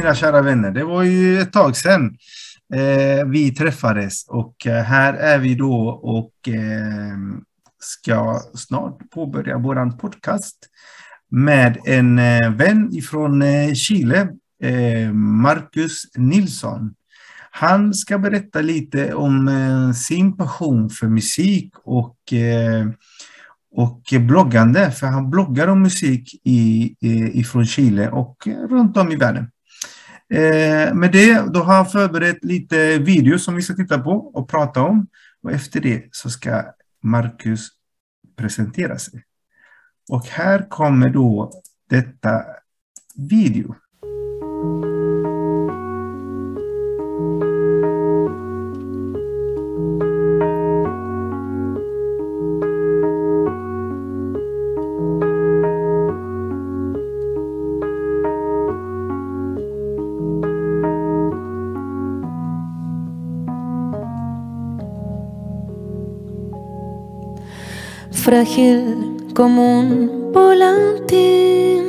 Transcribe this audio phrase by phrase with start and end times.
[0.00, 0.70] mina kära vänner.
[0.70, 2.16] Det var ju ett tag sedan
[2.74, 7.18] eh, vi träffades och eh, här är vi då och eh,
[7.78, 10.56] ska snart påbörja vår podcast
[11.30, 14.28] med en eh, vän ifrån eh, Chile,
[14.62, 16.94] eh, Marcus Nilsson.
[17.50, 22.86] Han ska berätta lite om eh, sin passion för musik och eh,
[23.72, 26.94] och bloggande, för han bloggar om musik i,
[27.40, 29.50] ifrån Chile och runt om i världen.
[30.30, 34.48] Eh, med det, då har jag förberett lite videos som vi ska titta på och
[34.48, 35.06] prata om.
[35.42, 36.62] Och efter det så ska
[37.02, 37.68] Marcus
[38.36, 39.24] presentera sig.
[40.10, 41.50] Och här kommer då
[41.90, 42.44] detta
[43.16, 43.74] video.
[68.30, 71.82] Frágil como un volantín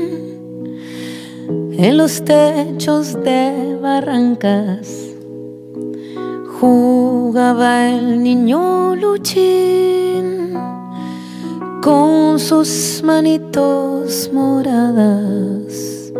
[1.78, 5.14] en los techos de barrancas.
[6.59, 10.58] Jugaba el niño Luchín
[11.83, 16.11] con sus manitos moradas,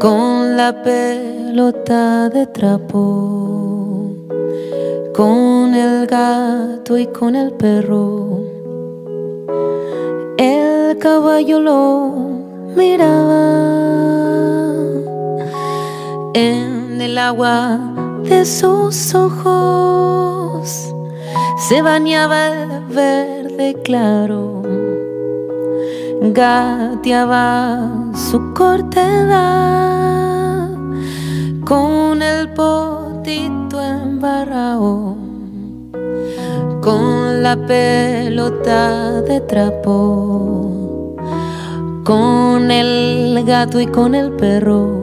[0.00, 4.14] con la pelota de trapo,
[5.14, 8.35] con el gato y con el perro
[10.38, 12.10] el caballo lo
[12.76, 13.54] miraba
[16.34, 17.78] en el agua
[18.24, 20.92] de sus ojos.
[21.68, 24.62] Se bañaba el verde claro,
[26.20, 29.96] gateaba su cortedad
[31.64, 35.25] con el potito embarrado
[36.86, 41.16] con la pelota de trapo,
[42.04, 45.02] con el gato y con el perro,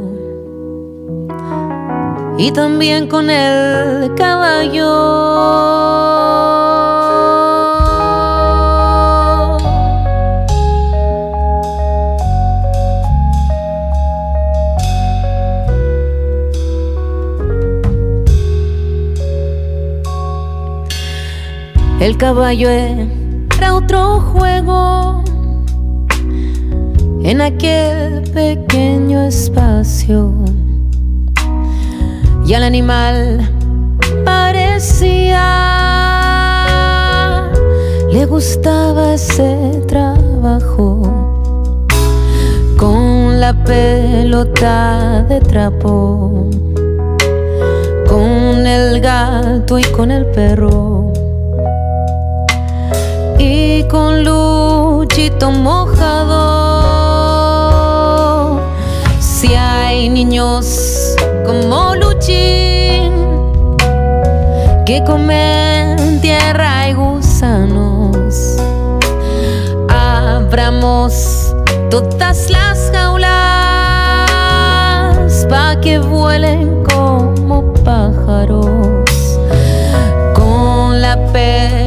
[2.37, 4.93] y también con el caballo.
[22.03, 25.23] El caballo era otro juego
[27.23, 30.33] en aquel pequeño espacio.
[32.45, 33.49] Y al animal
[34.25, 35.39] parecía
[38.11, 41.03] le gustaba ese trabajo
[42.77, 46.49] con la pelota de trapo,
[48.09, 50.92] con el gato y con el perro
[53.43, 56.31] y con Luchito mojado.
[59.19, 61.15] Si hay niños
[61.45, 63.11] como Luchín
[64.85, 68.57] que comen tierra y gusanos,
[69.89, 71.53] abramos
[71.91, 73.29] todas las jaulas
[75.49, 78.73] para que vuelen como pájaros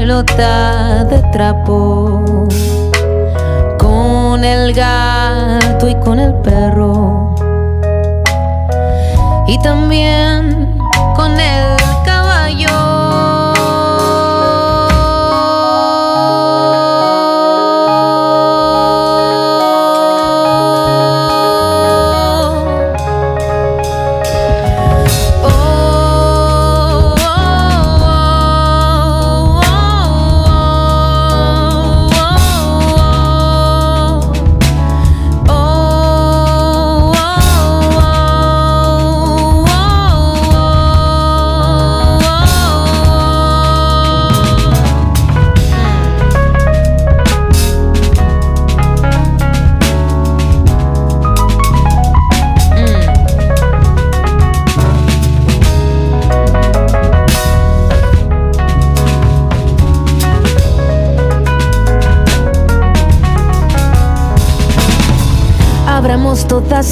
[0.06, 2.22] pelota de trapo,
[3.76, 7.34] con el gato y con el perro,
[9.48, 10.78] y también
[11.16, 11.75] con el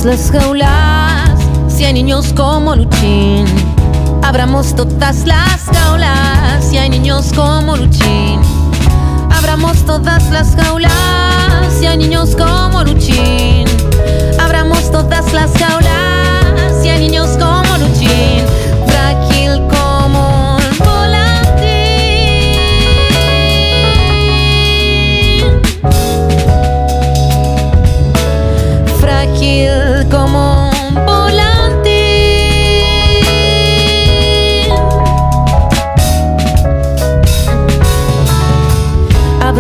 [0.05, 1.31] las jaulas,
[1.69, 3.47] si hay niños como Luchín.
[4.23, 8.41] Abramos todas las jaulas, si hay niños como Luchín.
[9.31, 10.93] Abramos todas las jaulas,
[11.79, 13.67] si hay niños como Luchín.
[14.39, 18.45] Abramos todas las jaulas, y hay niños como Luchín,
[18.87, 20.75] frágil como un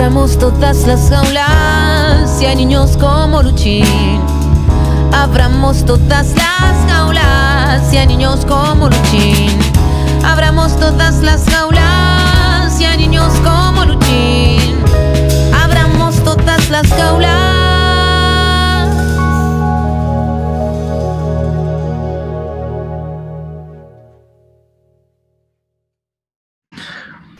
[0.04, 4.20] Abramos todas las jaulas y hay niños como Luchín.
[5.14, 9.58] Abramos todas las jaulas y hay niños como Luchín.
[10.22, 14.76] Abramos todas las jaulas y hay niños como Luchín.
[15.54, 17.30] Abramos todas las jaulas.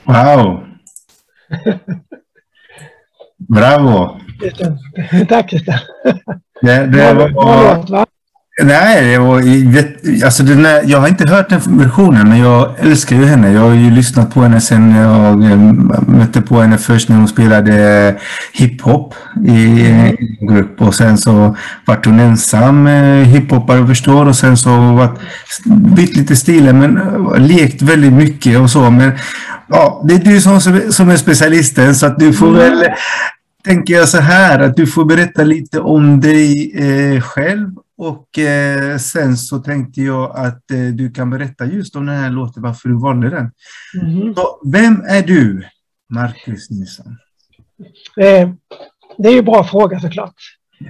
[0.06, 0.64] Wow!
[3.48, 4.20] Bravo!
[5.28, 5.80] Tack Christer.
[6.62, 8.06] Det, det Bra- var, bra låt, va?
[8.62, 12.70] nej, det var, jätte- alltså den här, jag har inte hört den versionen, men jag
[12.78, 13.52] älskar ju henne.
[13.52, 15.58] Jag har ju lyssnat på henne sen jag eh,
[16.06, 18.14] mötte på henne först när hon spelade
[18.52, 19.14] hiphop
[19.46, 20.16] i en
[20.48, 21.56] grupp och sen så
[21.86, 25.18] vart hon ensam eh, hiphoppare förstår och sen så vart
[25.66, 28.90] bytt lite stilar men eh, lekt väldigt mycket och så.
[28.90, 29.12] Men
[29.68, 30.60] ja, det är du som,
[30.92, 32.84] som är specialisten så att du får väl
[33.64, 38.98] tänker jag så här att du får berätta lite om dig eh, själv och eh,
[38.98, 42.88] sen så tänkte jag att eh, du kan berätta just om den här låten, varför
[42.88, 43.50] du valde den.
[44.02, 44.34] Mhm.
[44.34, 45.68] Så, vem är du,
[46.10, 47.16] Marcus Nilsson?
[48.16, 48.50] Eh,
[49.18, 50.34] det är ju en bra fråga såklart.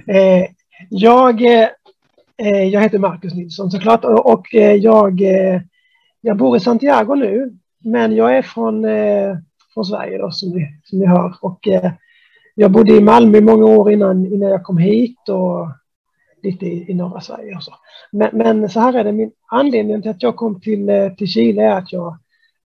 [0.07, 0.45] Eh,
[0.89, 5.21] jag, eh, jag heter Marcus Nilsson såklart och, och jag,
[6.21, 7.57] jag bor i Santiago nu.
[7.85, 9.37] Men jag är från, eh,
[9.73, 11.35] från Sverige då, som ni, som ni hör.
[11.41, 11.91] Och, eh,
[12.55, 15.67] jag bodde i Malmö många år innan, innan jag kom hit och
[16.43, 17.73] lite i, i norra Sverige och så.
[18.11, 21.27] Men, men så här är det, min anledning till att jag kom till, eh, till
[21.27, 22.17] Chile är att jag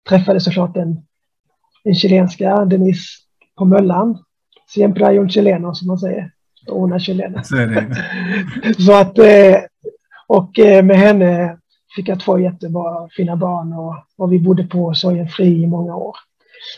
[0.10, 0.98] träffade såklart en,
[1.84, 3.08] en chilenska, Denise
[3.58, 4.24] på Möllan.
[4.68, 6.32] Siempre hay un chileno som man säger.
[6.68, 7.44] Är chilena.
[7.44, 7.56] Så.
[8.82, 9.58] Så att, eh,
[10.28, 11.59] och eh, med henne
[11.96, 16.16] fick jag två jättebra fina barn och, och vi bodde på Sorgenfri i många år.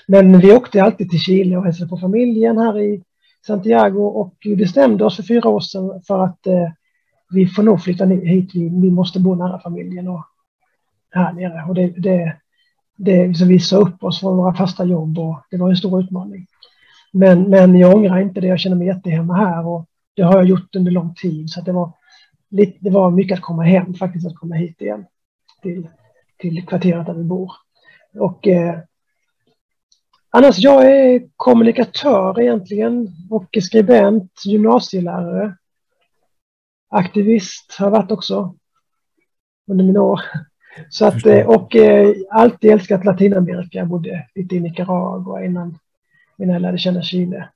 [0.07, 3.03] Men vi åkte alltid till Chile och hälsade på familjen här i
[3.47, 6.69] Santiago och vi bestämde oss för fyra år sedan för att eh,
[7.31, 8.49] vi får nog flytta hit.
[8.53, 10.25] Vi, vi måste bo nära familjen och
[11.11, 11.65] här nere.
[11.67, 12.37] Och det, det,
[12.97, 16.03] det, så vi sa upp oss från våra fasta jobb och det var en stor
[16.03, 16.47] utmaning.
[17.13, 18.47] Men, men jag ångrar inte det.
[18.47, 19.85] Jag känner mig jättehemma här och
[20.15, 21.49] det har jag gjort under lång tid.
[21.49, 21.91] Så att det, var,
[22.51, 25.05] lite, det var mycket att komma hem faktiskt, att komma hit igen
[25.61, 25.87] till,
[26.37, 27.51] till kvarteret där vi bor.
[28.19, 28.79] Och eh,
[30.29, 35.55] annars, jag är kommunikatör egentligen och skribent, gymnasielärare,
[36.89, 38.55] aktivist har jag varit också
[39.67, 40.21] under mina år.
[40.89, 43.77] Så att, eh, och eh, alltid älskat Latinamerika.
[43.77, 45.77] Jag bodde lite i Nicaragua innan,
[46.37, 47.49] innan jag lärde känna Chile.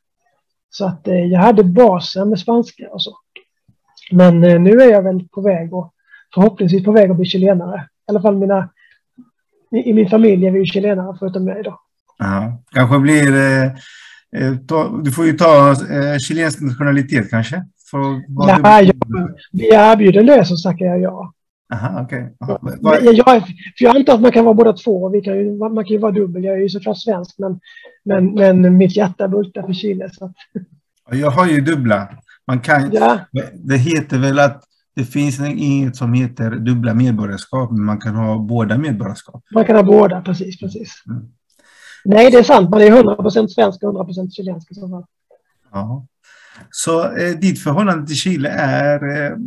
[0.69, 3.17] Så att eh, jag hade basen med spanska och så.
[4.11, 5.93] Men eh, nu är jag väl på väg och
[6.33, 7.77] förhoppningsvis på väg att bli chilenare.
[7.77, 8.69] I alla fall mina,
[9.85, 11.79] i, min familj är vi ju chilenare förutom mig då.
[12.17, 13.35] Ja, kanske blir...
[13.35, 13.63] Eh,
[14.35, 17.65] eh, ta, du får ju ta eh, chilensk nationalitet kanske?
[17.91, 18.97] För, Ja, du- jag,
[19.53, 21.31] blir erbjuden det så tackar jag ja.
[21.73, 22.07] Aha,
[22.61, 25.09] Men vad- Jag, jag, för jag antar att man kan vara båda två.
[25.09, 26.43] Vi kan ju, man kan ju vara dubbel.
[26.43, 27.59] Jag är ju såklart svensk men,
[28.05, 30.09] men, men mitt hjärta bultar för Chile.
[30.13, 30.31] Så att,
[31.11, 32.09] Jag har ju dubbla.
[32.47, 33.19] Man kan, ja,
[33.53, 34.63] Det heter väl att
[34.95, 39.43] det finns inget som heter dubbla medborgarskap, men man kan ha båda medborgarskap.
[39.53, 40.59] man kan ha båda, precis.
[40.59, 41.03] precis.
[41.07, 41.23] Mm.
[42.05, 42.69] Nej, det är sant.
[42.69, 45.05] Man är 100% svensk och 100% chilensk i så fall.
[45.71, 46.07] Ja.
[46.71, 49.37] Så eh, ditt förhållande till Chile är eh,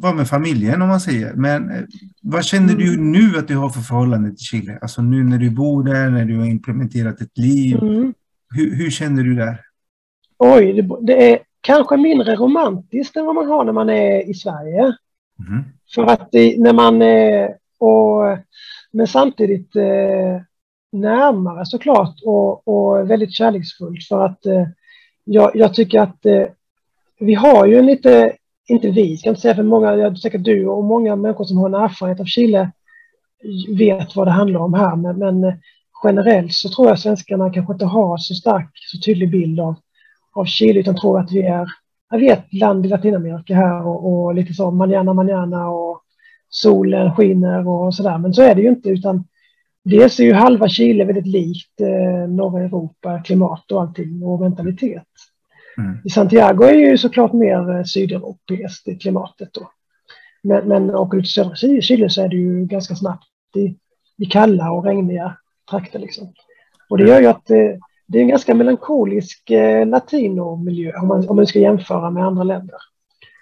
[0.00, 1.32] var med familjen om man säger.
[1.34, 1.82] Men eh,
[2.22, 4.78] vad känner du nu att du har för förhållande till Chile?
[4.80, 7.78] Alltså nu när du bor där, när du har implementerat ett liv.
[7.82, 8.14] Mm.
[8.54, 9.60] Hur, hur känner du där?
[10.38, 14.34] Oj, det, det är kanske mindre romantiskt än vad man har när man är i
[14.34, 14.96] Sverige.
[15.38, 15.64] Mhm.
[15.94, 18.38] För att det, när man är och,
[18.92, 20.42] men samtidigt eh,
[20.92, 24.66] närmare såklart och, och väldigt kärleksfullt för att eh,
[25.24, 26.46] jag, jag tycker att eh,
[27.18, 28.36] vi har ju en lite,
[28.68, 31.68] inte vi, ska inte säga för många, jag säkert du och många människor som har
[31.68, 32.70] en erfarenhet av Chile
[33.68, 35.54] vet vad det handlar om här, men, men eh,
[36.04, 39.74] generellt så tror jag svenskarna kanske inte har så stark, så tydlig bild av,
[40.38, 41.66] av Chile utan tror att vi är,
[42.10, 46.02] jag vet, land i Latinamerika här och, och lite så manana manana och
[46.48, 48.18] solen skiner och sådär.
[48.18, 49.24] Men så är det ju inte utan
[49.84, 55.04] dels är ju halva Chile väldigt likt eh, norra Europa, klimat och allting och mentalitet.
[55.78, 55.98] Mm.
[56.04, 59.70] I Santiago är ju såklart mer eh, sydeuropeiskt i klimatet då.
[60.42, 63.26] Men, men åker du till södra Chile så är det ju ganska snabbt
[63.56, 63.76] i,
[64.24, 65.36] i kalla och regniga
[65.70, 65.98] trakter.
[65.98, 66.32] Liksom.
[66.88, 71.28] Och det gör ju att det, det är en ganska melankolisk eh, latinomiljö om man,
[71.28, 72.76] om man ska jämföra med andra länder.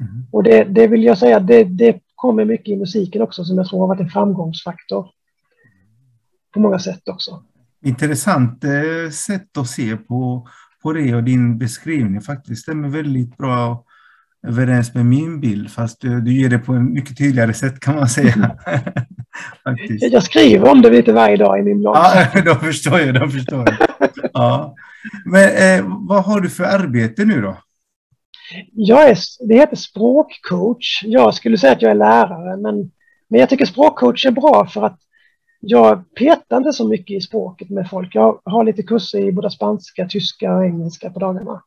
[0.01, 0.27] Mm.
[0.33, 3.69] Och det, det vill jag säga, det, det kommer mycket i musiken också som jag
[3.69, 5.07] tror har varit en framgångsfaktor.
[6.55, 7.43] På många sätt också.
[7.85, 10.49] Intressant eh, sätt att se på,
[10.83, 13.85] på det och din beskrivning faktiskt stämmer väldigt bra
[14.47, 17.95] överens med min bild, fast du, du ger det på ett mycket tydligare sätt kan
[17.95, 18.57] man säga.
[20.01, 21.97] jag skriver om det lite varje dag i min blogg.
[21.97, 23.15] Ja, då förstår jag.
[23.15, 24.11] Då förstår jag.
[24.33, 24.75] Ja.
[25.25, 27.57] Men eh, vad har du för arbete nu då?
[28.73, 31.03] Jag är, det heter språkcoach.
[31.05, 32.91] Jag skulle säga att jag är lärare, men,
[33.29, 34.99] men jag tycker språkcoach är bra för att
[35.61, 38.15] jag petar inte så mycket i språket med folk.
[38.15, 41.63] Jag har lite kurser i både spanska, tyska och engelska på dagarna.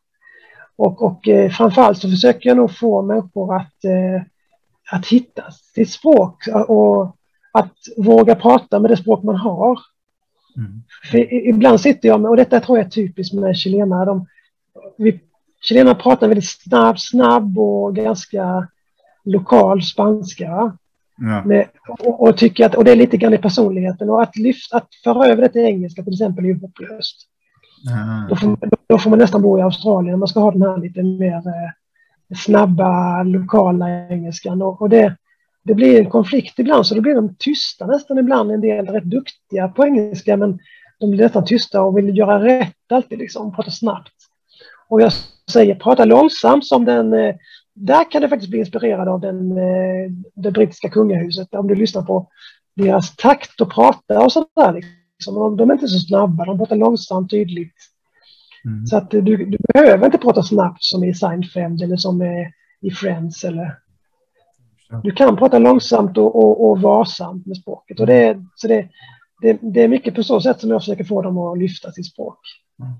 [0.79, 4.21] Och, och eh, framförallt så försöker jag nog få människor att, eh,
[4.91, 7.15] att hitta sitt språk och
[7.51, 9.79] att våga prata med det språk man har.
[10.57, 10.83] Mm.
[11.11, 14.25] För ibland sitter jag med, och detta tror jag är typiskt med chilenare, de,
[14.97, 15.19] vi,
[15.61, 18.67] chilenare pratar väldigt snabb, snabb och ganska
[19.23, 20.77] lokal spanska.
[21.17, 21.43] Ja.
[21.45, 24.77] Med, och, och, tycker att, och det är lite grann i personligheten och att, lyfta,
[24.77, 27.29] att föra över det till engelska till exempel är ju hopplöst.
[27.87, 28.27] Ah.
[28.29, 28.57] Då, får,
[28.87, 31.35] då får man nästan bo i Australien om man ska ha den här lite mer
[31.35, 34.61] eh, snabba lokala engelskan.
[34.61, 35.15] Och, och, det,
[35.63, 38.51] det blir en konflikt ibland så då blir de tysta nästan ibland.
[38.51, 40.59] En del rätt duktiga på engelska men
[40.99, 44.13] de blir nästan tysta och vill göra rätt alltid liksom, prata snabbt.
[44.89, 45.11] Och jag
[45.51, 47.35] säger prata långsamt som den eh,
[47.73, 51.55] där kan du faktiskt bli inspirerad av den, eh, det brittiska kungahuset.
[51.55, 52.27] Om du lyssnar på
[52.75, 54.73] deras takt och prata och sådär.
[54.73, 54.98] Liksom.
[55.57, 57.75] De är inte så snabba, de pratar långsamt, tydligt.
[58.65, 58.85] Mm.
[58.85, 62.21] Så att du, du behöver inte prata snabbt som i Seinfeld eller som
[62.81, 63.43] i Friends.
[63.43, 63.75] Eller.
[65.03, 67.99] Du kan prata långsamt och, och, och varsamt med språket.
[67.99, 68.89] Och det, så det,
[69.41, 72.05] det, det, är mycket på så sätt som jag försöker få dem att lyfta sitt
[72.05, 72.39] språk.
[72.79, 72.93] Mm.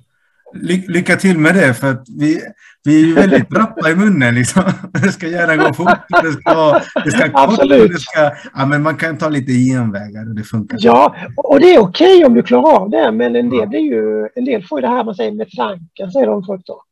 [0.54, 2.42] Ly lycka till med det, för att vi,
[2.84, 4.36] vi är ju väldigt rappa i munnen.
[4.36, 4.64] Liksom.
[5.04, 7.92] Det ska gärna gå fort, det ska, det ska Absolut.
[7.92, 10.78] det ska, ja, men man kan ta lite genvägar och det funkar.
[10.82, 13.80] Ja, och det är okej okay om du klarar av det, men en del, blir
[13.80, 16.84] ju, en del får ju det här man säger med flanken, säger de folk då.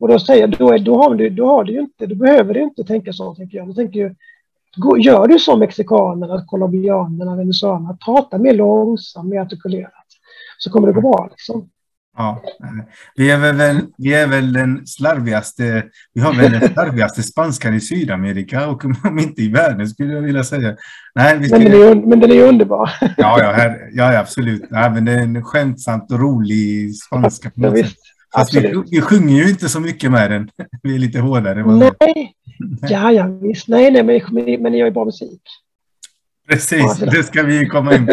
[0.00, 2.62] Och då säger då, är, då, har du, då har du inte, du behöver du
[2.62, 3.68] inte tänka så, tänker jag.
[3.68, 4.14] Då tänker jag
[4.98, 10.06] gör du som mexikanerna, colombianerna, venezuelanerna, prata mer långsamt, mer artikulerat,
[10.58, 11.28] så kommer det gå bra.
[11.30, 11.70] Liksom.
[12.16, 12.42] Ja,
[13.16, 17.80] vi är väl, vi är väl den slarvigaste, vi har väl den slarvigaste spanskan i
[17.80, 20.76] Sydamerika och om inte i världen skulle jag vilja säga.
[21.14, 21.64] Nej, vi skulle...
[21.64, 22.90] men, den är, men den är underbar.
[23.00, 24.62] Ja, ja, här, ja absolut.
[24.70, 27.50] Ja, men det är en skämtsamt och rolig spanska.
[27.54, 27.92] Ja, sätt.
[28.34, 30.50] Fast vi, vi sjunger ju inte så mycket med den.
[30.82, 31.64] Vi är lite hårdare.
[31.66, 32.34] Nej,
[32.88, 33.68] ja, ja visst.
[33.68, 35.42] Nej, nej, men, men gör ju bra musik.
[36.48, 38.12] Precis, det ska vi komma in på.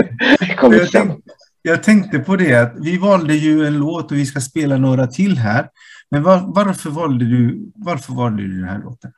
[0.75, 1.15] jag, tänkte,
[1.61, 5.07] jag tänkte på det att vi valde ju en låt och vi ska spela några
[5.07, 5.69] till här.
[6.09, 9.11] Men var, varför, valde du, varför valde du den här låten?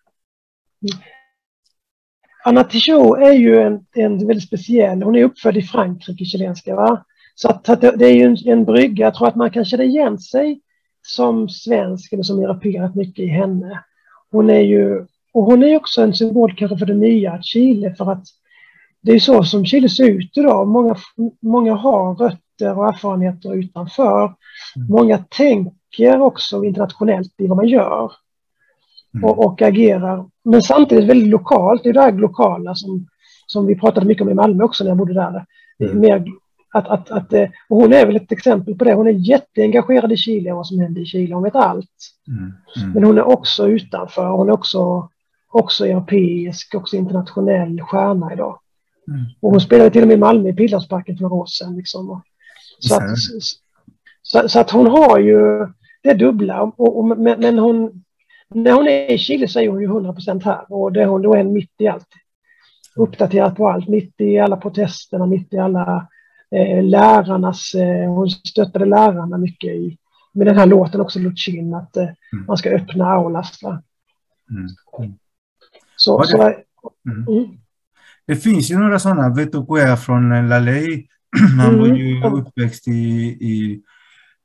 [2.43, 6.75] Anna Tijoux är ju en, en väldigt speciell, hon är uppfödd i Frankrike, chilenska.
[6.75, 7.05] Va?
[7.36, 9.83] Så att, att det, är ju en, en brygga, jag tror att man kan känna
[9.83, 10.62] igen sig
[11.01, 13.83] som svensk eller som europeer mycket i henne.
[14.31, 18.12] Hon är ju, och hon är också en symbol kanske för det nya Chile för
[18.12, 18.24] att
[19.01, 20.67] det är så som Chile ser ut idag.
[20.67, 20.96] Många,
[21.41, 24.24] många har rötter och erfarenheter utanför.
[24.75, 24.88] Mm.
[24.89, 28.12] Många tänker också internationellt i vad man gör
[29.13, 29.29] mm.
[29.29, 30.25] och, och, agerar.
[30.43, 31.84] Men samtidigt väldigt lokalt.
[31.84, 33.08] Det är det här lokala som,
[33.48, 35.46] som vi pratade mycket om i Malmö också när jag bodde där.
[35.79, 36.00] Mm.
[36.00, 36.25] Mer
[36.74, 38.93] att, att, att, eh, och hon är väl ett exempel på det.
[38.93, 41.36] Hon är jätteengagerad i Chile och vad som händer i Chile.
[41.36, 41.88] Hon vet allt.
[42.27, 42.53] Mm.
[42.77, 42.91] Mm.
[42.93, 44.29] Men hon är också utanför.
[44.29, 45.10] Hon är också,
[45.51, 48.60] också europeisk, också internationell stjärna idag.
[49.08, 49.25] Mm.
[49.39, 51.75] Och hon spelade till och med i Malmö i Pildammsparken för några år sedan.
[51.75, 52.22] Liksom.
[52.79, 53.17] Så, att,
[54.22, 55.67] så, så, att hon har ju
[56.03, 56.62] det dubbla.
[56.62, 58.03] Och, och, men hon,
[58.50, 61.22] när hon är i Chile så är hon ju 100 procent här och det, hon,
[61.22, 62.08] då är hon mitt i allt.
[62.96, 66.08] Uppdaterad på allt, mitt i alla protesterna, mitt i alla
[66.55, 69.98] eh, lärarnas, eh, hon stöttade lärarna mycket i,
[70.34, 72.46] med den här låten också, Luchin, att eh, mm.
[72.48, 73.60] man ska öppna aulas.
[73.63, 73.81] Mm.
[75.00, 75.13] Mm.
[75.96, 77.58] Så, så, mm.
[78.32, 79.30] Det finns ju några sådana.
[79.30, 81.08] Vetokoya från Lalej.
[81.60, 82.34] Han var ju mm.
[82.34, 83.82] uppväxt i, i,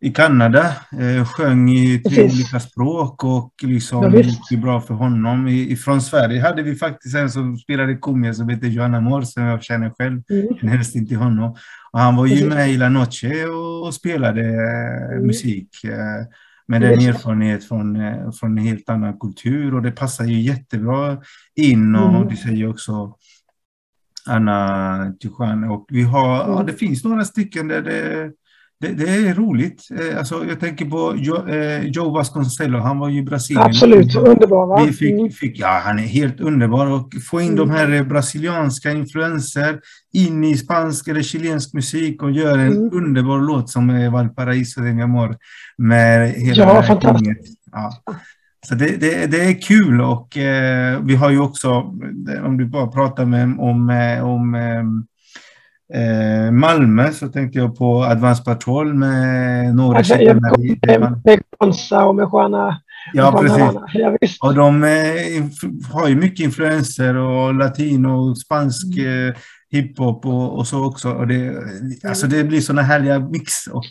[0.01, 0.67] i Kanada.
[1.01, 5.49] Eh, sjöng i tre olika språk och liksom ja, gick bra för honom.
[5.49, 9.43] I, från Sverige hade vi faktiskt en som spelade kumia som heter Johanna Mor som
[9.43, 10.23] jag känner själv.
[10.31, 10.47] Mm.
[10.61, 11.57] En hälsning till honom.
[11.93, 15.27] Och han var ju med i La Noche och, och spelade mm.
[15.27, 15.85] musik.
[15.85, 16.27] Eh,
[16.69, 21.19] med den erfarenhet från, eh, från en helt annan kultur och det passar ju jättebra
[21.55, 22.29] in och mm.
[22.29, 23.17] du säger också
[24.27, 26.57] Anna Tuchan och vi har, mm.
[26.57, 28.31] ja, det finns några stycken där det
[28.81, 29.89] det, det, är roligt.
[29.91, 33.65] Eh, alltså, jag tänker på Joe, eh, Joe Vasconcello, han var ju i Brasilien.
[33.67, 34.85] Absolut, underbar va?
[34.85, 35.31] Vi fick, mm.
[35.31, 37.57] fick, ja, han är helt underbar och få in mm.
[37.57, 39.81] de här brasilianska influenser
[40.13, 42.91] in i spansk eller chilensk musik och göra en mm.
[42.93, 45.37] underbar låt som Valparaiso de mi amor.
[45.79, 47.59] Med hela ja, fantastiskt.
[47.73, 47.93] Ja.
[48.69, 51.71] Så det, det, det, är kul och eh, vi har ju också,
[52.45, 53.91] om du bara pratar med, om,
[54.23, 55.07] om eh,
[55.95, 60.43] Eh, Malmö så tänkte jag på Advance Patrol med några alltså, med,
[61.25, 62.81] med Gonza och med Juana.
[63.13, 63.59] Ja, precis.
[63.95, 69.29] Ja, och de eh, har ju mycket influenser och latino, spansk mm.
[69.29, 69.35] eh,
[69.71, 71.11] hiphop och, och, så också.
[71.11, 71.57] Och det,
[72.09, 73.85] alltså det blir sådana härliga mix och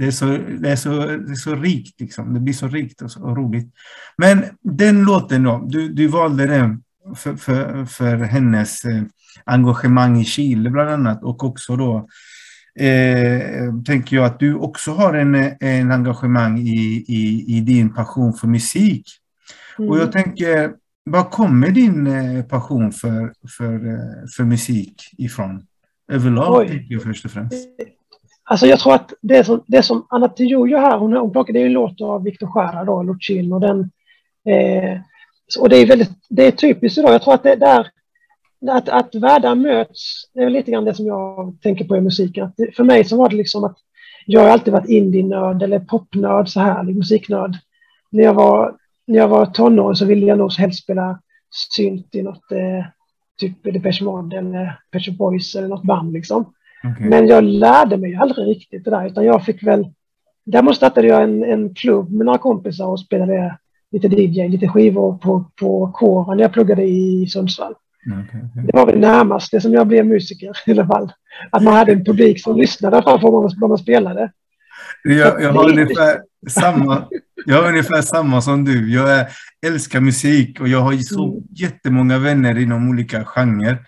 [0.00, 0.26] det är så,
[0.60, 2.00] det är så, det är så rikt.
[2.00, 2.34] Liksom.
[2.34, 3.74] Det blir så rikt och, så, och roligt.
[4.16, 6.82] Men den låten då, du, du valde den
[7.16, 9.02] för, för, för hennes eh,
[9.44, 12.08] engagemang i Chile bland annat och också då
[12.84, 18.32] eh, tänker jag att du också har en, en engagemang i, i, i din passion
[18.32, 19.06] för musik.
[19.78, 19.90] Mm.
[19.90, 20.72] Och jag tänker,
[21.04, 25.66] var kommer din eh, passion för, för, eh, för musik ifrån?
[26.12, 26.68] Överlag, Oj.
[26.68, 27.68] tänker jag först och främst.
[28.50, 31.72] Alltså jag tror att det som, det som Anna Tijojo här, hon, hon är en
[31.72, 33.80] låt av Victor Jara då, Lucin, och den
[34.46, 35.00] eh,
[35.58, 37.14] och det är väldigt, det är typiskt idag.
[37.14, 37.86] Jag tror att det där
[38.70, 42.44] att, att världar möts, det är lite grann det som jag tänker på i musiken.
[42.44, 43.76] Att det, för mig så var det liksom att
[44.26, 47.56] jag har alltid varit indie-nörd eller popnörd, så här, musiknörd.
[48.10, 48.76] När jag var,
[49.06, 51.20] när jag var tonåring så ville jag nog helst spela
[51.76, 52.84] synt i något, eh,
[53.40, 56.52] typ Depeche Mode eller Pet Shop Boys eller något band liksom.
[56.84, 57.08] Okay.
[57.08, 59.86] Men jag lärde mig aldrig riktigt det där, utan jag fick väl...
[60.46, 63.58] Däremot startade jag en, en klubb med några kompisar och spelade
[63.92, 67.74] lite DJ, lite skivor på, på kåren när jag pluggade i Sundsvall.
[68.06, 68.62] Okay, okay.
[68.62, 71.12] Det var väl närmast det som jag blev musiker i alla fall.
[71.50, 74.32] Att man hade en publik som lyssnade framför vad man spelade.
[75.04, 77.04] Jag, jag, har ungefär samma,
[77.46, 78.92] jag har ungefär samma som du.
[78.92, 79.26] Jag är,
[79.66, 81.44] älskar musik och jag har så mm.
[81.50, 83.78] jättemånga vänner inom olika genrer.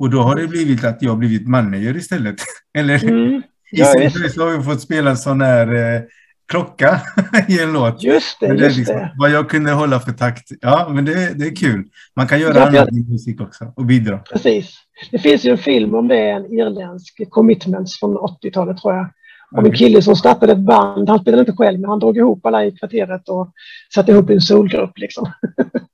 [0.00, 2.36] Och då har det blivit att jag blivit manager istället.
[2.78, 3.42] Eller mm.
[3.70, 3.86] ja,
[4.34, 6.02] så har vi fått spela sån här eh,
[6.48, 7.00] klocka
[7.48, 8.02] i en låt.
[8.02, 9.12] Just det, det just liksom, det.
[9.18, 10.52] Vad jag kunde hålla för takt.
[10.60, 11.84] Ja, men det, det är kul.
[12.16, 14.18] Man kan göra ja, annat i musik också och bidra.
[14.18, 14.74] Precis.
[15.10, 19.08] Det finns ju en film om det, en irländsk commitments från 80-talet tror jag.
[19.56, 21.08] Om en kille som startade ett band.
[21.08, 23.52] Han spelade inte själv, men han drog ihop alla i kvarteret och
[23.94, 25.32] satte ihop en solgrupp liksom.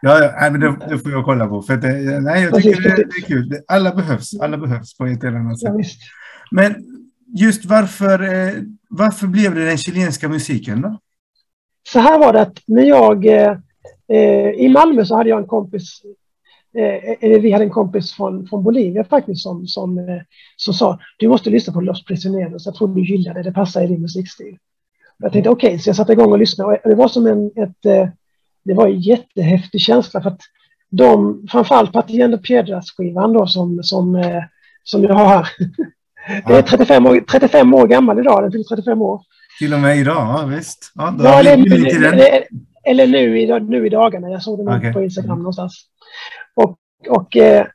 [0.00, 1.62] Ja, ja men det, det, får jag kolla på.
[1.62, 3.58] För det, nej, jag tycker det, det, är kul.
[3.68, 4.40] Alla behövs.
[4.40, 5.72] Alla behövs på ett eller annat sätt.
[6.50, 6.74] Men
[7.36, 8.52] just varför, eh,
[8.88, 10.98] varför blev det den chilenska musiken då?
[11.88, 13.56] Så här var det att när jag eh,
[14.08, 16.02] eh i Malmö så hade jag en kompis
[16.76, 20.22] eh, vi hade en kompis från, från Bolivia faktiskt som, som, eh,
[20.56, 23.82] som sa du måste lyssna på Los Prisioneros, jag tror du gillar det, det passar
[23.82, 24.58] i din musikstil.
[25.18, 27.46] Jag tänkte okej, okay, så jag satte igång och lyssnade och det var som en,
[27.46, 28.08] ett, eh,
[28.64, 30.40] det var en jättehäftig känsla för att
[30.90, 34.24] de, framförallt Patiendo Piedras-skivan då som, som,
[34.84, 35.48] som jag har här,
[36.46, 39.20] Det är 35 år, 35 år gammal idag, den fyller 35 år.
[39.58, 40.92] Till och med idag, ja visst.
[40.94, 42.44] Ja, ja, eller, eller,
[42.84, 44.92] eller nu, i, nu i dagarna, jag såg den okay.
[44.92, 45.84] på Instagram någonstans.
[46.54, 47.66] Och, och eh,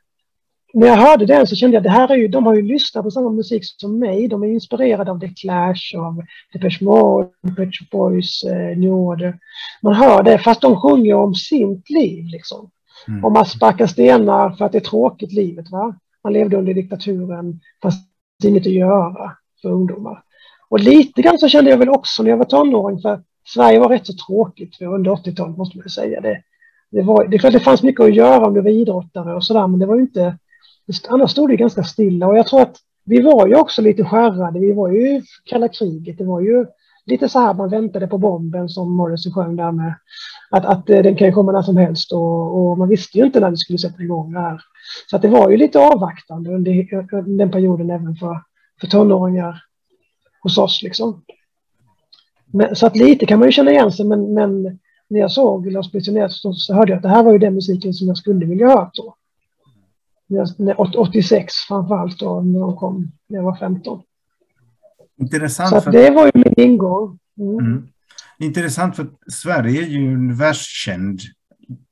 [0.78, 2.62] när jag hörde den så kände jag att det här är ju, de har ju
[2.62, 4.28] lyssnat på samma musik som mig.
[4.28, 9.38] De är inspirerade av The Clash, av Depeche Mode, Pet Boys, eh, New Order.
[9.82, 12.70] Man hör det, fast de sjunger om sitt liv liksom.
[13.08, 13.24] Mm.
[13.24, 15.70] Om att sparka stenar för att det är tråkigt livet.
[15.70, 15.94] Va?
[16.24, 18.00] Man levde under diktaturen, fast
[18.44, 20.22] inget att göra för ungdomar.
[20.68, 23.88] Och lite grann så kände jag väl också när jag var tonåring, för Sverige var
[23.88, 26.20] rätt så tråkigt under 80-talet måste man säga.
[26.20, 26.42] Det,
[26.90, 29.80] det, var, det, det fanns mycket att göra om du var idrottare och sådär, men
[29.80, 30.38] det var ju inte...
[31.08, 34.60] Annars stod det ganska stilla och jag tror att vi var ju också lite skärrade.
[34.60, 36.18] Vi var ju kalla kriget.
[36.18, 36.66] Det var ju
[37.06, 39.94] lite så här man väntade på bomben som Morrissey sjöng där med
[40.50, 43.40] att, att eh, den kan komma när som helst och, och, man visste ju inte
[43.40, 44.60] när vi skulle sätta igång det här.
[45.10, 48.42] Så att det var ju lite avvaktande under den perioden även för,
[48.80, 49.62] för tonåringar
[50.42, 51.22] hos oss liksom.
[52.52, 54.62] Men, så att lite kan man ju känna igen sig men, men
[55.08, 57.94] när jag såg Lars Prisioneros så, hörde jag att det här var ju den musiken
[57.94, 59.14] som jag skulle vilja ha då.
[60.96, 64.02] 86 framförallt då när de kom när jag var 15.
[65.20, 65.68] Intressant.
[65.68, 67.18] Så att det var ju min ingång.
[67.40, 67.58] Mm.
[67.58, 67.88] Mm.
[68.38, 71.20] Intressant för Sverige är ju en världskänd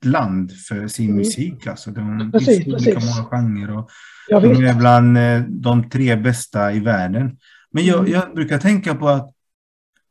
[0.04, 1.16] land för sin mm.
[1.16, 1.66] musik.
[1.66, 3.90] Alltså de precis, olika många genrer och
[4.28, 7.38] ja, de är bland eh, de tre bästa i världen.
[7.70, 8.12] Men jag, mm.
[8.12, 9.32] jag brukar tänka på att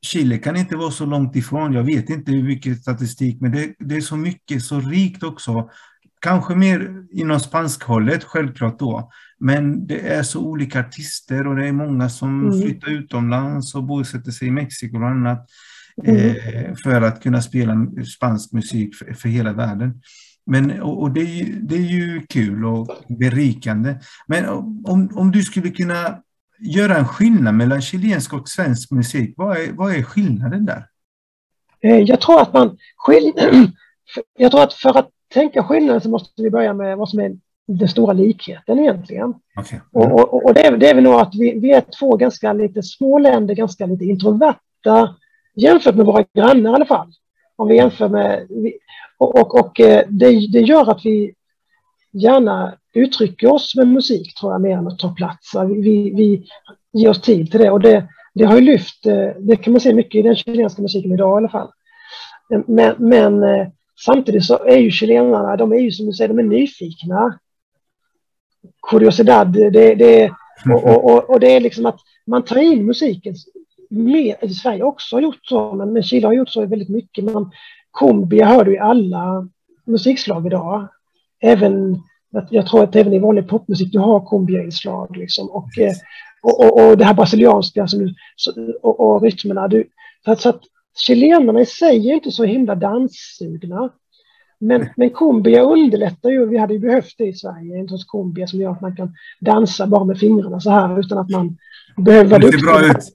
[0.01, 1.73] Chile kan inte vara så långt ifrån.
[1.73, 5.69] Jag vet inte hur mycket statistik, men det, det är så mycket, så rikt också.
[6.25, 9.11] Kanske mer inom spanskhållet, självklart då.
[9.39, 12.61] Men det är så olika artister och det är många som Mm.
[12.61, 15.49] flyttar utomlands och bosätter sig i Mexiko och annat.
[16.03, 16.35] Mm.
[16.35, 17.73] Eh, för att kunna spela
[18.17, 20.01] spansk musik för, för hela världen.
[20.45, 22.87] Men, och, och det, är ju, det är ju kul och
[23.19, 23.95] berikande.
[24.27, 24.45] Men
[24.85, 26.19] om, om du skulle kunna
[26.59, 30.85] göra en skillnad mellan chilensk och svensk musik, vad är, vad är skillnaden där?
[31.83, 33.31] Eh, Jag tror att man skil...
[34.37, 37.35] Jag tror att för att tänka skillnaden så måste vi börja med vad som är
[37.67, 39.33] den stora likheten egentligen.
[39.59, 39.79] Okay.
[39.91, 42.53] Och, och, och det, är, det är väl nog att vi, vi är två ganska
[42.53, 45.15] lite små länder, ganska lite introverta
[45.55, 47.11] jämfört med våra grannar i alla fall.
[47.55, 48.47] Om vi jämför med...
[49.17, 51.33] Och, och, och eh, det, det gör att vi
[52.11, 55.55] gärna uttrycker oss med musik, tror jag, mer än att ta plats.
[55.67, 56.45] Vi, vi, vi
[56.99, 59.81] ger oss tid till det och det, det har ju lyft, eh, det kan man
[59.81, 61.69] se mycket i den chilenska musiken idag i alla fall.
[62.67, 63.67] Men, men eh,
[63.99, 67.39] samtidigt så är ju chilenarna, de är ju som du säger, de är nyfikna.
[68.89, 70.31] Curiosidad, det, det,
[70.73, 73.35] och, och, och, och det är liksom att man tar in musiken
[73.89, 77.23] mer, Sverige också har gjort så, men, men Chile har gjort så väldigt mycket.
[77.23, 77.51] Man,
[77.99, 79.47] cumbia hör du i alla
[79.85, 80.87] musikslag idag.
[81.41, 82.01] Även,
[82.49, 85.49] jag- tror att även i vanlig popmusik du har cumbia-inslag liksom.
[85.49, 85.93] Och, eh,
[86.41, 88.13] och, och, och det här brasilianska som,
[88.81, 89.67] och, och rytmerna.
[89.67, 89.89] Du,
[90.25, 90.61] så, att, så att
[90.95, 93.89] chilenarna i sig är inte så himla danssugna.
[94.59, 96.45] Men, men cumbia underlättar ju.
[96.45, 97.77] Vi hade ju behövt det i Sverige.
[97.79, 101.17] En sorts cumbia som gör att man kan dansa bara med fingrarna så här utan
[101.17, 101.57] att man
[101.97, 102.97] behöver vara Det ser bra duktig.
[102.97, 103.13] ut.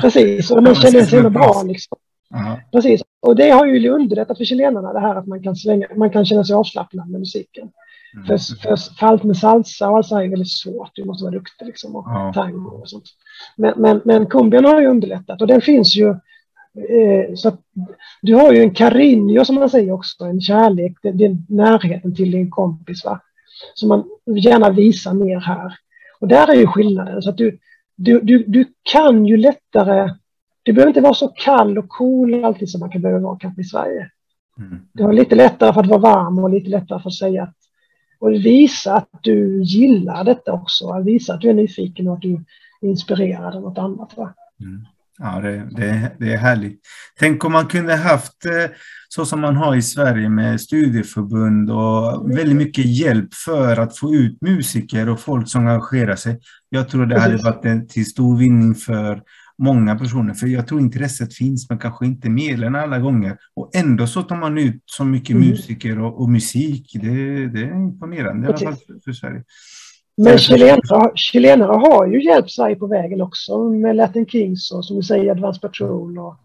[0.00, 1.98] Precis, och man känner sig bra liksom.
[2.30, 2.60] Ja.
[2.72, 3.02] Precis.
[3.22, 6.26] Och det har ju underlättat för chilenarna det här att man kan, svänga, man kan
[6.26, 7.68] känna sig avslappnad med musiken.
[8.14, 8.26] Mm.
[8.26, 10.90] För, för, för allt med salsa och allt så är väldigt svårt.
[10.94, 11.96] Du måste vara duktig liksom.
[11.96, 12.32] Och Ja.
[12.34, 13.04] tango och sånt.
[13.56, 16.14] Men, men, men cumbian har ju underlättat och den finns ju.
[16.74, 17.60] Eh, så att,
[18.22, 22.30] du har ju en cariño som man säger också, en kärlek, det är närheten till
[22.30, 23.20] din kompis va.
[23.74, 24.04] Som man
[24.36, 25.74] gärna visar mer här.
[26.20, 27.22] Och där är ju skillnaden.
[27.22, 27.58] Så att du,
[27.96, 30.10] du, du, du kan ju lättare,
[30.62, 33.60] du behöver inte vara så kall och cool alltid som man kan behöva vara kanske
[33.60, 34.10] i Sverige.
[34.58, 34.78] Mm.
[34.92, 37.54] Det var lite lättare för att vara varm och lite lättare för att säga att
[38.18, 41.02] och visa att du gillar detta också.
[41.04, 42.44] Visa att du är nyfiken och att du
[42.80, 44.16] är inspirerad av något annat.
[44.16, 44.34] Va?
[44.60, 44.86] Mm.
[45.18, 46.80] Ja, det, det, det är härligt.
[47.18, 48.70] Tänk om man kunde haft eh,
[49.08, 54.14] så som man har i Sverige med studieförbund och väldigt mycket hjälp för att få
[54.14, 56.40] ut musiker och folk som engagerar sig.
[56.68, 59.22] Jag tror det hade varit en till stor vinning för
[59.58, 63.36] många personer, för jag tror intresset finns, men kanske inte medlen alla gånger.
[63.56, 65.48] Och ändå så tar man ut så mycket Mm.
[65.48, 66.90] musiker och, och musik.
[66.94, 69.42] Det, det är imponerande i alla fall för Sverige.
[70.16, 74.96] Men chilenare, chilenare har ju hjälpt Sverige på vägen också med Latin Kings och som
[74.96, 76.18] du säger Advance Patrol.
[76.18, 76.36] Och,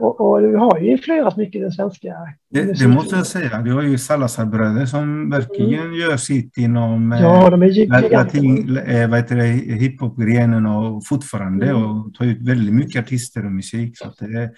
[0.00, 2.14] och, och du har ju influerat mycket den svenska
[2.50, 3.62] Det, det måste jag säga.
[3.62, 9.08] Vi har ju Salazar-bröder som verkligen gör sitt inom eh, Ja, de är latin, eh,
[9.08, 9.44] vad heter det,
[9.74, 11.82] hiphop-grenen och fortfarande Mm.
[11.82, 13.98] och tar ut väldigt mycket artister och musik.
[13.98, 14.50] Så det,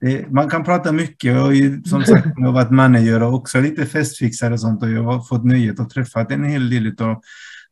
[0.00, 1.52] det, man kan prata mycket och
[1.88, 5.20] som sagt, jag har varit manager och också lite festfixare och sånt och jag har
[5.20, 7.20] fått nöjet att träffa en hel del av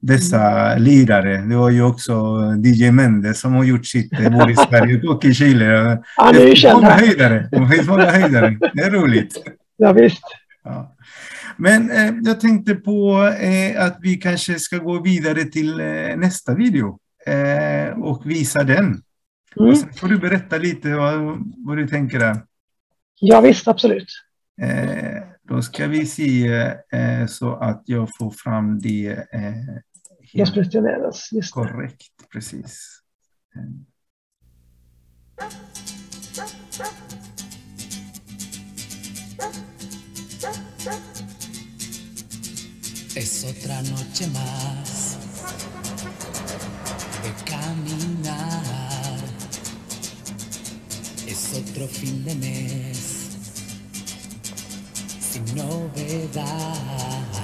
[0.06, 1.36] dessa lirare.
[1.36, 2.12] Det var ju också
[2.64, 6.02] DJ Mendes som har gjort sitt eh, både i Sverige och i Chile.
[6.16, 7.48] Han är ju känd många höjdare.
[7.50, 8.58] Det finns många höjdare.
[8.74, 9.42] Det är roligt.
[9.76, 10.22] Ja, visst.
[10.64, 10.96] Ja.
[11.56, 16.54] Men eh, jag tänkte på eh, att vi kanske ska gå vidare till eh, nästa
[16.54, 18.84] video eh, och visa den.
[19.56, 19.70] Mm.
[19.70, 21.14] Och sen får du berätta lite vad,
[21.56, 22.36] vad du tänker där.
[23.20, 24.08] Ja, visst, absolut.
[24.62, 26.50] Eh, då ska vi se
[27.28, 29.16] så att jag får fram det
[30.34, 31.28] Los.
[31.30, 31.50] Just det.
[31.50, 32.10] korrekt.
[32.30, 33.02] Precis.
[43.14, 45.18] Es otra noche más
[47.22, 48.64] de caminar.
[51.28, 53.30] Es otro fin de mes
[55.20, 57.43] sin novedad.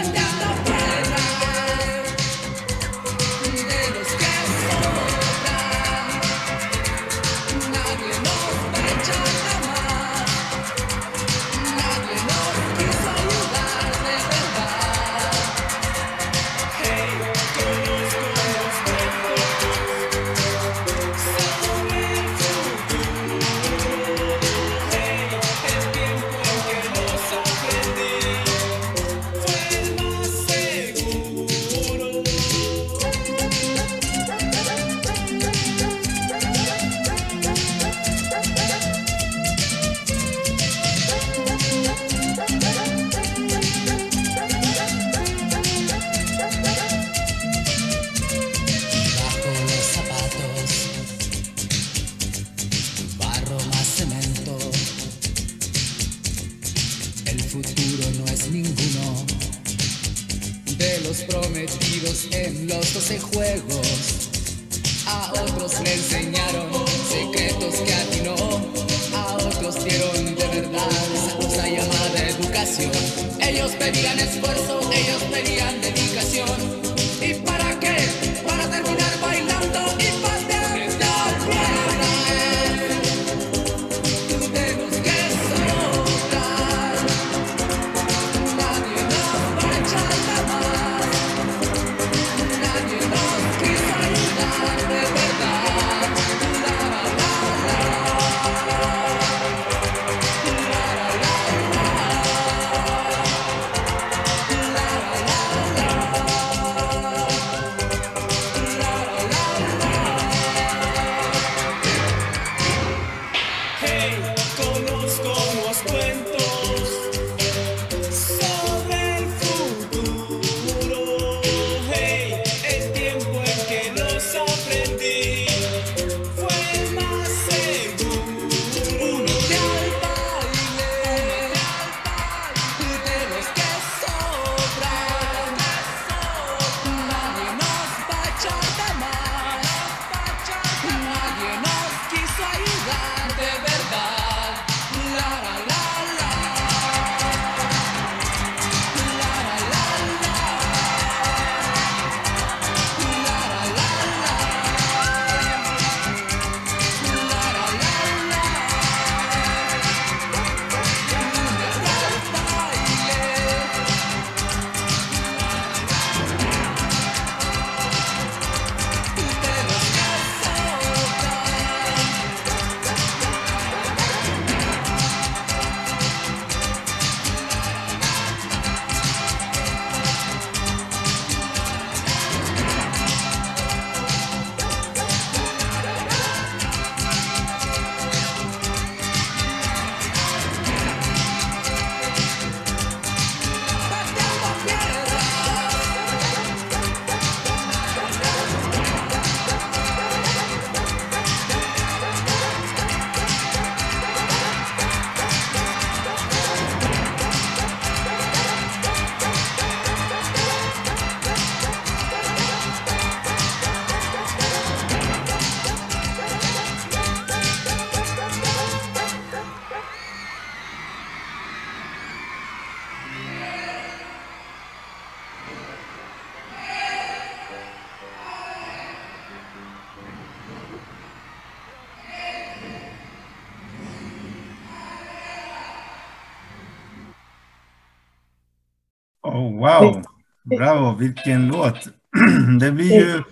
[239.61, 240.01] wow!
[240.43, 241.87] Bravo, vilken låt!
[242.59, 243.23] Det blir ju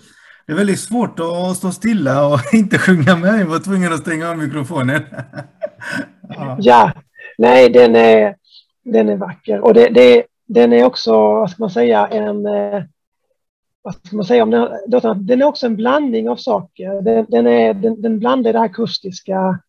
[0.48, 3.40] det är väldigt svårt att stå stilla och inte sjunga med.
[3.40, 5.02] Jag var tvungen att stänga av mikrofonen.
[6.38, 6.58] Ja.
[6.60, 6.92] Ja,
[7.38, 8.36] nej, den är,
[8.86, 9.60] den är vacker.
[9.60, 12.46] Och det, det, den är också, vad ska man säga, en...
[12.46, 12.84] eh,
[13.82, 14.62] Vad ska man säga om den?
[14.62, 15.14] här?
[15.16, 17.02] Den är också en blandning av saker.
[17.02, 19.60] Den, den, är, den, den blandar det akustiska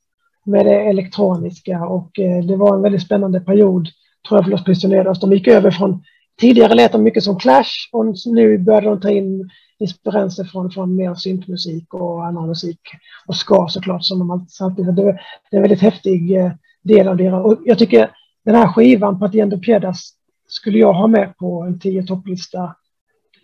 [0.44, 3.88] med det elektroniska och eh, det var en väldigt spännande period,
[4.28, 5.20] tror jag, för Los Prisioneros.
[5.20, 6.02] De gick över från
[6.40, 10.96] tidigare lät de mycket som Clash och nu började de ta in inspiranser från, från
[10.96, 12.80] mer syntmusik och annan musik.
[13.26, 17.16] Och ska såklart som de alltid det, det är en väldigt häftig eh, del av
[17.16, 17.32] det.
[17.32, 18.10] Och jag tycker
[18.44, 20.12] den här skivan, Patiendo Piedas,
[20.48, 22.76] skulle jag ha med på en tio topplista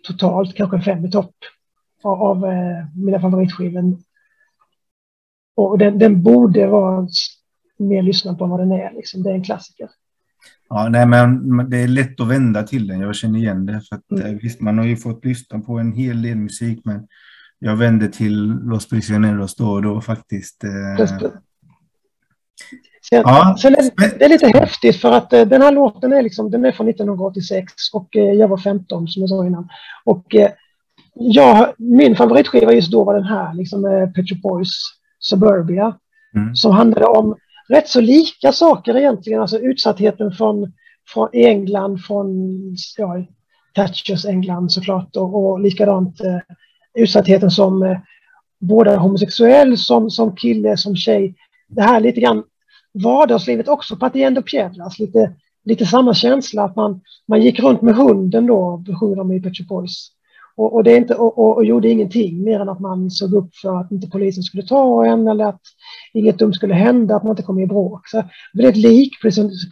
[0.03, 1.35] totalt, kanske fem i topp
[2.03, 3.97] av, av eh, mina favoritskivor.
[5.55, 7.07] Och den, den borde vara
[7.77, 8.91] mer lyssnad på än vad den är.
[8.91, 9.23] Liksom.
[9.23, 9.89] Det är en klassiker.
[10.69, 12.99] Ja, nej, men det är lätt att vända till den.
[12.99, 13.81] Jag känner igen det.
[13.89, 14.37] För att, mm.
[14.37, 17.07] Visst, man har ju fått lyssna på en hel del musik, men
[17.59, 20.63] jag vände till Los Prisioneros då och då faktiskt.
[20.63, 21.05] Eh...
[23.11, 23.55] Ja.
[23.61, 26.51] sen är det, det, är lite häftigt för att eh, den här låten är, liksom,
[26.51, 29.69] den är från 1986 och eh, jag var 15 som jag sa innan.
[30.03, 30.51] Och eh,
[31.13, 34.69] jag, min favoritskiva just då var den här, liksom eh, Pet Boys
[35.19, 35.95] Suburbia,
[36.35, 36.55] mm.
[36.55, 37.35] som handlade om
[37.69, 40.73] rätt så lika saker egentligen, alltså utsattheten från,
[41.13, 42.27] från England, från
[42.97, 43.25] ja,
[43.75, 46.39] Thatchers England såklart och, och likadant eh,
[46.93, 47.97] utsattheten som eh,
[48.59, 51.35] både homosexuell, som, som kille, som tjej.
[51.67, 52.43] Det här lite grann
[53.03, 55.33] vardagslivet också, på att det ändå Piedras, lite,
[55.65, 59.67] lite samma känsla att man, man gick runt med hunden då, sjunger de i Pet
[59.67, 60.11] Boys.
[60.57, 63.55] Och, och, det inte, och, och, och, gjorde ingenting mer än att man såg upp
[63.55, 65.61] för att inte polisen skulle ta en eller att
[66.13, 68.07] inget dumt skulle hända, att man inte kom i bråk.
[68.07, 69.13] Så väldigt lik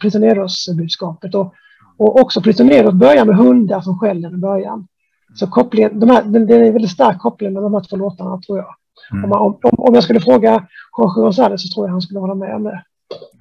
[0.00, 1.34] Prisioneros-budskapet.
[1.34, 1.54] Och,
[1.98, 4.86] och också Prisioneros börjar med hundar som skäller i början.
[5.34, 8.40] Så kopplingen, de här, det är en väldigt stark koppling med de här två låtarna
[8.40, 8.74] tror jag.
[9.12, 9.32] Mm.
[9.32, 10.66] Om, om, om, jag skulle fråga
[10.98, 12.82] Jorge González så tror jag han skulle hålla med om det.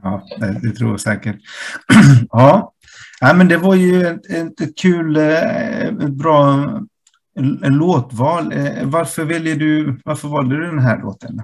[0.04, 1.36] Ja, det, det tror jag säkert.
[2.32, 2.74] ja.
[3.22, 6.70] ja, men det var ju ett, ett, ett kul, ett eh, bra
[7.70, 8.52] låtval.
[8.52, 11.42] Eh, varför väljer du, varför valde du den här låten?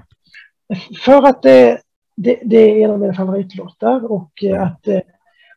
[1.06, 1.82] För att det,
[2.18, 5.00] det, det är en av mina favoritlåtar och eh, att eh,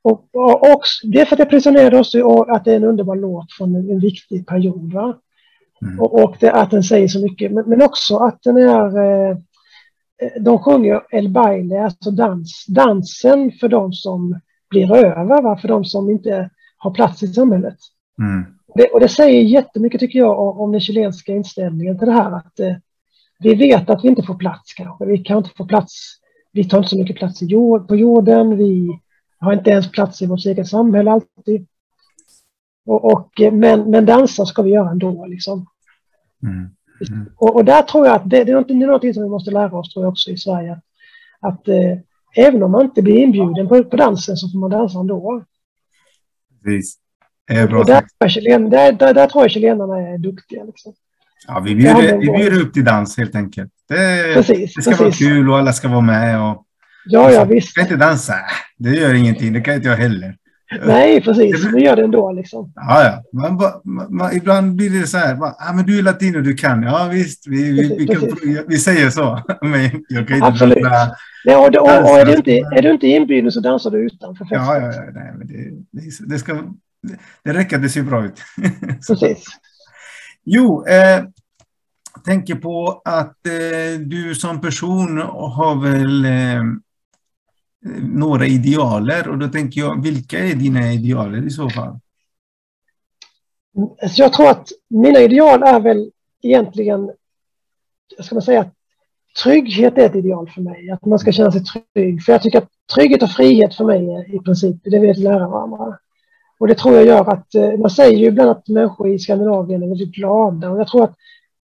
[0.03, 2.85] och, och, och, det är för att det presenterar oss och att det är en
[2.85, 4.95] underbar låt från en, en viktig period.
[5.83, 6.01] Mm.
[6.01, 8.99] Och, och det, att den säger så mycket, men, men också att den är...
[8.99, 9.37] Eh,
[10.41, 15.57] de sjunger El Baile, alltså dans, dansen för de som blir över, va?
[15.57, 17.77] för de som inte har plats i samhället.
[18.19, 18.54] Mm.
[18.75, 22.33] Det, och det säger jättemycket tycker jag om, om den chilenska inställningen till det här
[22.33, 22.75] att eh,
[23.39, 25.05] vi vet att vi inte får plats kanske.
[25.05, 25.93] Vi kan inte få plats.
[26.53, 28.57] Vi tar inte så mycket plats i jord, på jorden.
[28.57, 29.01] Vi
[29.39, 31.67] har inte ens plats i vårt eget samhälle alltid.
[32.87, 35.27] Och, och, eh, men, men dansa ska vi göra ändå.
[35.27, 35.67] Liksom.
[36.43, 36.71] Mm.
[37.11, 37.27] Mm.
[37.37, 39.29] Och, och, där tror jag att det, det, är något, det är något som vi
[39.29, 40.73] måste lära oss tror jag också i Sverige.
[40.73, 40.83] Att,
[41.41, 41.99] att eh,
[42.37, 45.45] även om man inte blir inbjuden på, på dansen så får man dansa ändå.
[46.63, 47.04] Precis.
[47.51, 48.03] Eh, bra och där,
[48.71, 50.65] där, där, där, tror jag chilenarna är duktiga.
[50.65, 50.95] Liksom.
[51.47, 53.71] Ja, vi bjuder, vi bjuder upp till dans helt enkelt.
[53.89, 55.01] Det, precis, det ska precis.
[55.01, 56.41] vara kul och alla ska vara med.
[56.41, 56.65] Och,
[57.07, 57.75] ja, ja, visst.
[57.75, 58.35] Kan inte dansa?
[58.79, 59.53] Det gör ingenting.
[59.53, 60.37] Det kan inte jag heller.
[60.87, 61.65] Nej, precis.
[61.75, 62.33] Vi gör det ändå.
[62.33, 62.73] Liksom.
[62.75, 63.41] Ja, ja.
[63.41, 65.37] Man, man, man, ibland blir det så här.
[65.37, 66.83] Man, ah, men du är latino, du kan.
[66.83, 67.47] Ja, visst.
[67.47, 68.29] Vi, vi, vi, kan,
[68.69, 69.43] vi säger så.
[69.63, 70.83] Men jag kan inte Absolut.
[70.83, 73.99] Dansa, ja, och, och, och är, du inte, är du inte inbjuden så dansar du
[73.99, 74.67] utanför festen.
[74.67, 75.03] Ja, ja, ja.
[75.15, 76.53] Nej, men det, det, det ska
[77.43, 78.43] det räcker, det ser bra ut.
[79.09, 79.45] Precis.
[80.45, 81.25] jo, eh,
[82.25, 86.63] tänker på att eh, du som person har väl eh,
[88.01, 91.99] några idealer och då tänker jag, vilka är dina idealer i så fall?
[94.03, 96.11] Alltså jag tror att mina ideal är väl
[96.43, 97.11] egentligen,
[98.21, 98.71] ska man säga,
[99.43, 100.91] trygghet är ett ideal för mig.
[100.91, 102.23] Att man ska känna sig trygg.
[102.23, 105.49] För jag tycker att trygghet och frihet för mig är i princip, det vill lära
[105.49, 105.99] varandra.
[106.59, 109.83] Och det tror jag gör att, eh, man säger ju ibland att människor i Skandinavien
[109.83, 111.15] är väldigt glada och jag tror att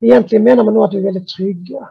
[0.01, 1.89] egentligen menar man nog att vi är väldigt trygga.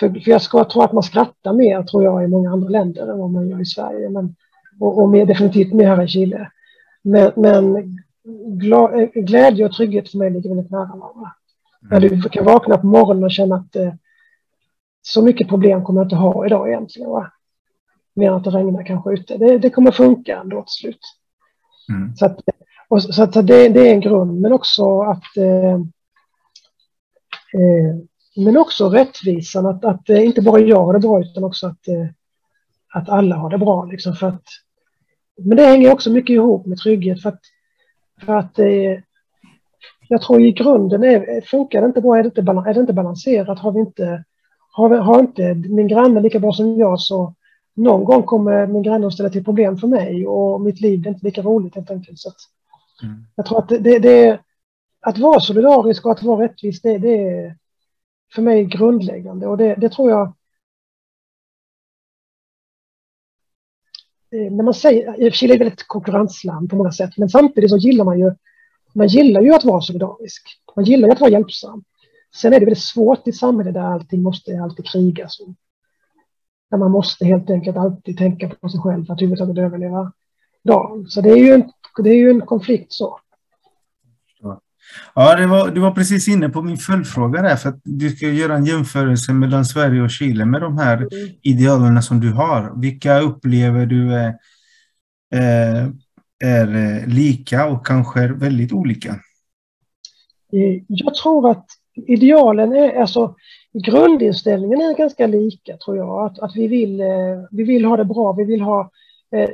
[0.00, 3.12] För, för jag ska tro att man skrattar mer, tror jag, i många andra länder
[3.12, 4.10] än vad man gör i Sverige.
[4.10, 4.36] Men,
[4.80, 6.50] och, och mer, definitivt mer här i Chile.
[7.02, 11.32] Men, men eh, glädje och trygghet för mig ligger väldigt nära varandra.
[11.90, 13.94] När du kan vakna på morgonen och känna att eh,
[15.02, 17.10] så mycket problem kommer jag inte ha idag egentligen.
[17.10, 17.32] Va?
[18.14, 19.36] Mer att det regnar kanske ute.
[19.36, 21.00] Det, det kommer funka ändå till slut.
[21.88, 22.16] Mm.
[22.16, 22.40] Så, att,
[22.88, 25.74] och, så att det, det, är en grund, men också att eh,
[27.54, 27.96] eh,
[28.36, 31.88] men också rättvisan, att, att eh, inte bara jag har det bra utan också att,
[31.88, 32.06] eh,
[32.92, 33.84] att alla har det bra.
[33.84, 34.44] Liksom, för att,
[35.36, 37.40] men det hänger också mycket ihop med trygghet för att,
[38.24, 39.00] för att eh,
[40.08, 42.92] jag tror i grunden är, funkar det inte bra, är det inte, är det inte
[42.92, 44.24] balanserat, har vi inte,
[44.70, 47.34] har, vi, har inte min granne lika bra som jag så
[47.74, 51.10] någon gång kommer min granne att ställa till problem för mig och mitt liv blir
[51.10, 52.18] inte lika roligt helt enkelt.
[52.18, 52.32] Så
[53.02, 53.24] mm.
[53.34, 54.40] Jag tror att det, det,
[55.00, 57.56] att vara solidarisk och att vara rättvis, det, det är
[58.34, 60.26] för mig grundläggande och det, det tror jag
[64.30, 67.76] eh, när man säger, Chile är ett väldigt konkurrensland på många sätt, men samtidigt så
[67.76, 68.34] gillar man ju,
[68.92, 70.60] man gillar ju att vara solidarisk.
[70.76, 71.84] Man gillar ju att vara hjälpsam.
[72.34, 75.40] Sen är det väldigt svårt i ett samhälle där allting måste alltid krigas.
[76.74, 80.12] Där man måste helt enkelt alltid tänka på sig själv för att överhuvudtaget överleva
[80.64, 81.06] dagen.
[81.08, 81.70] Så det är ju en,
[82.02, 83.18] det är ju en konflikt så.
[85.14, 88.26] Ja, det var, du var precis inne på min följdfråga där, för att du ska
[88.26, 91.08] göra en jämförelse mellan Sverige och Chile med de här mm.
[91.42, 92.80] idealerna som du har.
[92.80, 94.34] Vilka upplever du är,
[95.34, 95.94] är,
[96.44, 99.10] är lika och kanske väldigt olika?
[100.52, 101.66] Eh, jag tror att
[102.06, 103.36] idealen är, alltså
[103.74, 106.26] grundinställningen är ganska lika tror jag.
[106.26, 107.06] Att, att vi, vill, eh,
[107.50, 108.90] vi vill ha det bra, vi vill ha
[109.36, 109.50] eh,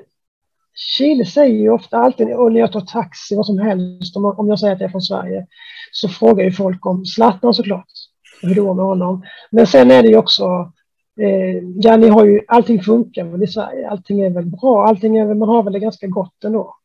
[0.75, 4.49] Chile säger ju ofta alltid, och när jag tar taxi, vad som helst, om, om
[4.49, 5.47] jag säger att jag är från Sverige,
[5.93, 7.93] så frågar ju folk om Zlatan såklart,
[8.43, 9.23] hur det går med honom.
[9.51, 10.73] Men sen är det ju också,
[11.21, 15.17] eh, ja ni har ju, allting funkar väl i Sverige, allting är väl bra, allting
[15.17, 16.77] är väl, man har väl det ganska gott ändå.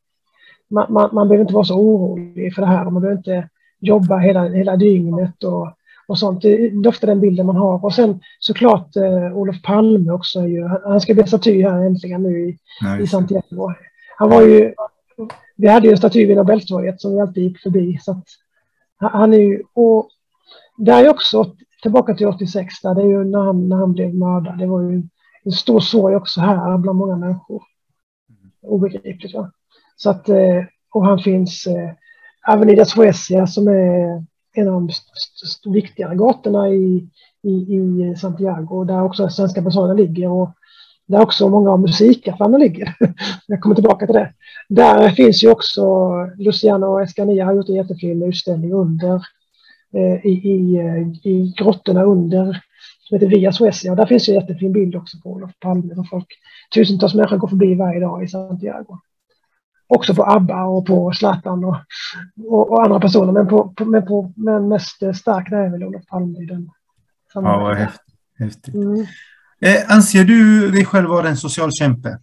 [0.70, 4.18] Man, man, man behöver inte vara så orolig för det här, man behöver inte jobba
[4.18, 5.68] hela, hela dygnet och,
[6.08, 6.42] och sånt.
[6.42, 7.86] Det är ofta den bilden man har.
[7.86, 10.48] Och sen såklart eh, Olof Palme också.
[10.48, 13.04] Ju, han ska bli staty här äntligen nu i, nice.
[13.04, 13.74] i Santiago.
[14.18, 14.74] Han var ju,
[15.56, 18.00] vi hade ju en staty vid Nobeltorget som vi alltid gick förbi.
[18.02, 18.24] Så att,
[18.98, 20.10] han är ju, och
[20.78, 24.16] där är också tillbaka till 86, där det är ju när han, när han blev
[24.16, 24.58] mördad.
[24.58, 25.04] Det var ju
[25.44, 27.64] en stor sorg också här bland många människor.
[28.62, 29.52] Obegripligt va.
[29.96, 31.92] Så att, eh, och han finns eh,
[32.48, 34.26] Avenida Suecia som är
[34.56, 34.90] en av de
[35.74, 37.10] viktigare gatorna i,
[37.44, 40.50] i, i Santiago där också svenska ambassaden ligger och
[41.08, 42.96] där också många av musikaffärerna ligger.
[43.48, 44.34] Jag kommer tillbaka till det.
[44.70, 45.84] Där finns ju också
[46.38, 49.16] Luciano och Escanilla har gjort en jättefin utställning under
[49.94, 52.62] eh, i, i, eh, i grottorna under
[53.00, 53.92] som heter Via Suecia.
[53.92, 56.28] Och där finns ju en jättefin bild också på Olof Palme och folk.
[56.74, 59.00] Tusentals människor går förbi varje dag i Santiago
[59.88, 61.76] också på ABBA och på Zlatan och,
[62.48, 63.32] och, och, andra personer.
[63.32, 66.70] Men, på, på, men, på, men mest stark är väl Olof Palme i den
[67.34, 68.16] Ja, vad häftigt.
[68.40, 68.76] häftigt.
[68.76, 69.06] Mm.
[69.62, 72.20] Eh, anser du dig själv vara en social kämpe?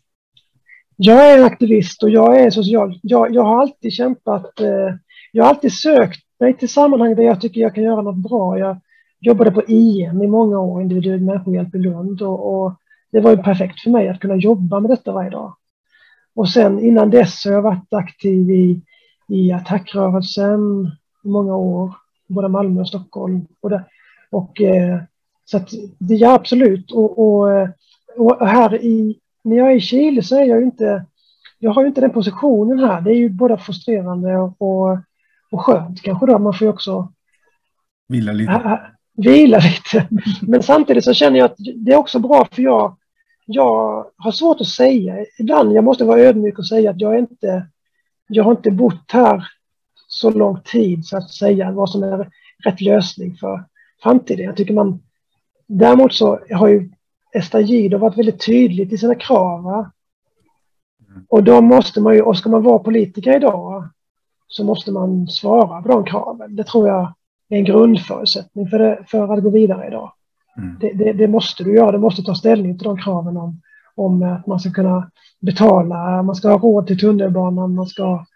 [0.96, 2.98] Jag är en aktivist och jag är social.
[3.02, 4.60] Jag, jag har alltid kämpat.
[4.60, 4.94] Eh,
[5.32, 8.58] jag har alltid sökt mig till sammanhang där jag tycker jag kan göra något bra.
[8.58, 8.80] Jag
[9.20, 12.74] jobbade på IM i många år, individuell människohjälp i Lund och, och
[13.12, 15.56] det var ju perfekt för mig att kunna jobba med detta varje dag.
[16.34, 18.80] Och sen innan dess har jag varit aktiv i,
[19.28, 20.90] i attackrörelsen
[21.24, 21.94] i många år,
[22.26, 23.46] både Malmö och Stockholm.
[23.60, 23.84] Och, det,
[24.30, 25.02] och eh,
[25.44, 26.92] så att det är absolut.
[26.92, 27.68] Och, och,
[28.16, 31.06] och, här i, när jag är i Chile så är jag ju inte,
[31.58, 33.00] jag har ju inte den positionen här.
[33.00, 34.98] Det är ju både frustrerande och,
[35.50, 36.38] och skönt kanske då.
[36.38, 37.12] Man får ju också
[38.08, 38.80] vila lite.
[39.16, 40.08] vila lite.
[40.42, 42.96] Men samtidigt så känner jag att det är också bra för jag
[43.46, 45.16] jag har svårt att säga.
[45.38, 47.66] Ibland jag måste vara ödmjuk och säga att jag inte,
[48.28, 49.48] jag har inte bott här
[50.08, 52.30] så lång tid så att säga vad som är
[52.64, 53.64] rätt lösning för
[54.02, 54.46] framtiden.
[54.46, 55.02] Jag tycker man,
[55.66, 56.90] däremot så har ju
[57.34, 59.62] Estagido varit väldigt tydligt i sina krav.
[59.62, 59.92] Va?
[61.28, 63.88] Och då måste man ju, och ska man vara politiker idag
[64.46, 66.56] så måste man svara på de kraven.
[66.56, 67.14] Det tror jag
[67.48, 70.12] är en grundförutsättning för, det, för att gå vidare idag.
[70.58, 70.78] Mm.
[70.80, 71.92] Det, det, det, måste du göra.
[71.92, 73.60] Du måste ta ställning till de kraven om,
[73.94, 78.26] om att man ska kunna betala, man ska ha råd till tunnelbanan, man ska,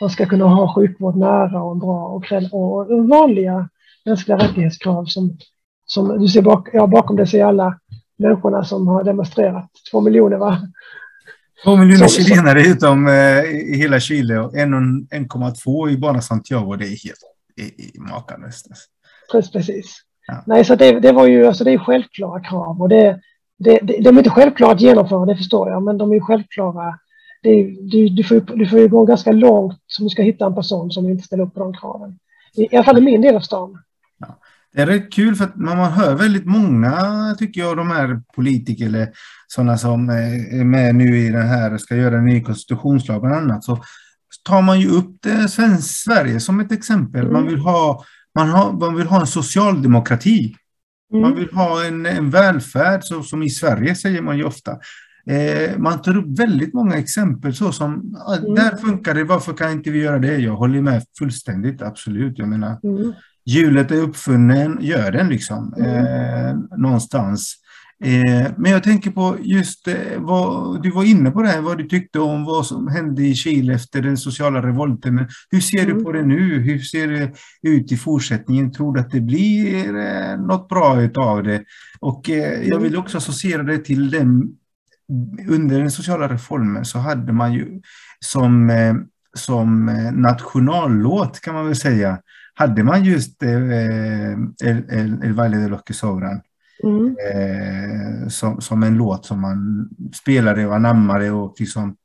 [0.00, 2.22] man ska kunna ha sjukvård nära och bra
[2.52, 3.68] och, och vanliga
[4.04, 5.38] mänskliga rättighetskrav som,
[5.86, 7.78] som du ser bak, ja, bakom det ser alla
[8.18, 9.70] människorna som har demonstrerat.
[9.90, 10.58] Två miljoner va?
[11.64, 16.76] Två miljoner chilenare utom eh, i hela Chile och 1,2 i bara Santiago.
[16.76, 18.66] Det är helt makalöst.
[19.32, 20.05] Precis.
[20.26, 20.42] Ja.
[20.46, 23.20] Nej, så det, det, var ju alltså det är självklara krav och det,
[23.58, 26.98] det, det, de är inte självklara att genomföra, det förstår jag, men de är självklara.
[27.42, 30.54] Det, du, du, får, du får ju gå ganska långt om du ska hitta en
[30.54, 32.18] person som inte ställer upp på de kraven.
[32.56, 33.78] I, i alla fall i min del av stan.
[34.18, 34.38] Ja.
[34.72, 36.94] Det är rätt kul för att man hör väldigt många,
[37.38, 39.08] tycker jag, de här politiker eller
[39.46, 43.64] sådana som är med nu i den här, ska göra en ny konstitutionslag bland annat,
[43.64, 43.78] så
[44.44, 45.48] tar man ju upp det
[45.82, 47.20] Sverige som ett exempel.
[47.20, 47.32] Mm.
[47.32, 48.04] Man vill ha
[48.36, 50.56] man, har, man vill ha en socialdemokrati.
[51.12, 51.22] Mm.
[51.22, 54.70] Man vill ha en, en välfärd, så, som i Sverige säger man ju ofta.
[55.26, 58.54] Eh, man tar upp väldigt många exempel så som, mm.
[58.54, 60.36] där funkar det, varför kan inte vi göra det?
[60.36, 62.38] Jag håller med fullständigt, absolut.
[62.38, 63.12] Jag menar, mm.
[63.44, 66.06] hjulet är uppfunnen, gör den liksom, mm.
[66.06, 67.54] eh, någonstans.
[68.04, 71.78] Eh, men jag tänker på just eh, vad du var inne på det här, vad
[71.78, 75.28] du tyckte om vad som hände i Chile efter den sociala revolten.
[75.50, 75.98] Hur ser mm.
[75.98, 76.60] du på det nu?
[76.60, 77.32] Hur ser det
[77.62, 78.72] ut i fortsättningen?
[78.72, 81.64] Tror du att det blir eh, något bra utav det?
[82.00, 82.82] Och jag mm.
[82.82, 84.56] vill också associera det till den
[85.48, 87.80] under den sociala reformen så hade man ju
[88.20, 88.72] som,
[89.34, 92.18] som nationallåt kan man väl säga,
[92.54, 93.72] hade man just El,
[94.90, 96.40] El, El Valle de los que Sobran.
[96.82, 97.16] Mm.
[97.32, 101.96] Eh, som, som en låt som man spelade och anammade och liksom,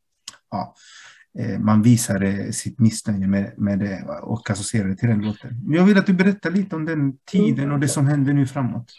[0.52, 0.74] ja,
[1.40, 5.62] eh, man visade sitt missnöje med, med det och associerade till den låten.
[5.68, 8.92] Jag vill att du berättar lite om den tiden och det som händer nu framåt.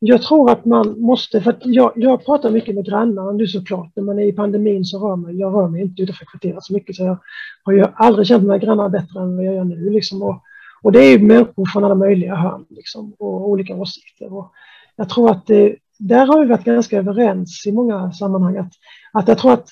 [0.00, 3.92] Jag tror att man måste, för jag, jag pratar mycket med grannar nu såklart.
[3.96, 6.72] När man är i pandemin så rör man, jag rör mig inte utanför kvarteret så
[6.72, 7.18] mycket så jag
[7.62, 9.90] har ju aldrig känt mina grannar bättre än vad jag gör nu.
[9.90, 10.22] Liksom.
[10.22, 10.42] Och,
[10.82, 14.32] och det är ju människor från alla möjliga hörn liksom, och olika åsikter.
[14.32, 14.52] Och
[15.02, 18.56] jag tror att det, där har vi varit ganska överens i många sammanhang.
[18.56, 18.72] Att,
[19.12, 19.68] att jag tror att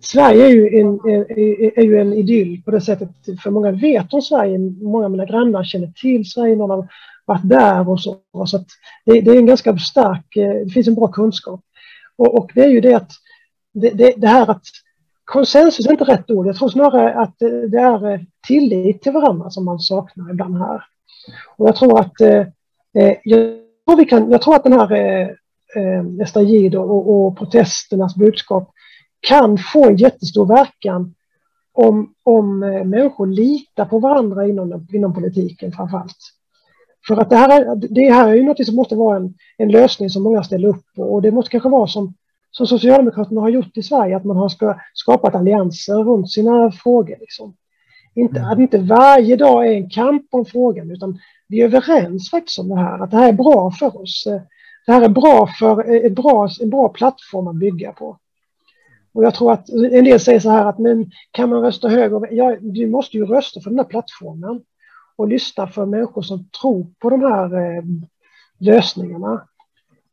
[0.00, 3.10] Sverige är ju, en, är, är ju en idyll på det sättet,
[3.42, 6.88] för många vet om Sverige, många av mina grannar känner till Sverige, någon har
[7.24, 8.16] varit där och så.
[8.46, 8.66] så att
[9.04, 11.60] det, det, är en ganska stark, eh, det finns en bra kunskap.
[12.16, 13.10] Och, och det är ju det att
[13.74, 14.64] det, det, det, här att
[15.24, 17.38] konsensus är inte rätt ord, jag tror snarare att
[17.70, 20.84] det är eh, tillit till varandra som man saknar ibland här.
[21.56, 22.46] Och jag tror att eh,
[22.94, 25.28] eh jag tror, vi kan, jag tror att den här eh,
[25.76, 28.70] eh Estagid och, och protesternas budskap
[29.20, 31.14] kan få en jättestor verkan
[31.72, 36.16] om, om eh, människor litar på varandra inom, inom politiken framförallt.
[37.06, 39.70] För att det här, är, det här är ju något som måste vara en, en
[39.70, 42.14] lösning som många ställer upp på och det måste kanske vara som,
[42.50, 44.52] som Socialdemokraterna har gjort i Sverige, att man har
[44.94, 47.16] skapat allianser runt sina frågor.
[47.20, 47.54] Liksom.
[48.18, 48.50] Inte, mm.
[48.50, 52.68] Att inte varje dag är en kamp om frågan utan vi är överens faktiskt om
[52.68, 54.24] det här, att det här är bra för oss.
[54.86, 58.18] Det här är bra för ett bra, en bra plattform att bygga på.
[59.12, 62.28] Och jag tror att en del säger så här att men kan man rösta höger?
[62.30, 64.60] Ja, du måste ju rösta för den här plattformen
[65.16, 67.82] och lyssna för människor som tror på de här eh,
[68.58, 69.42] lösningarna.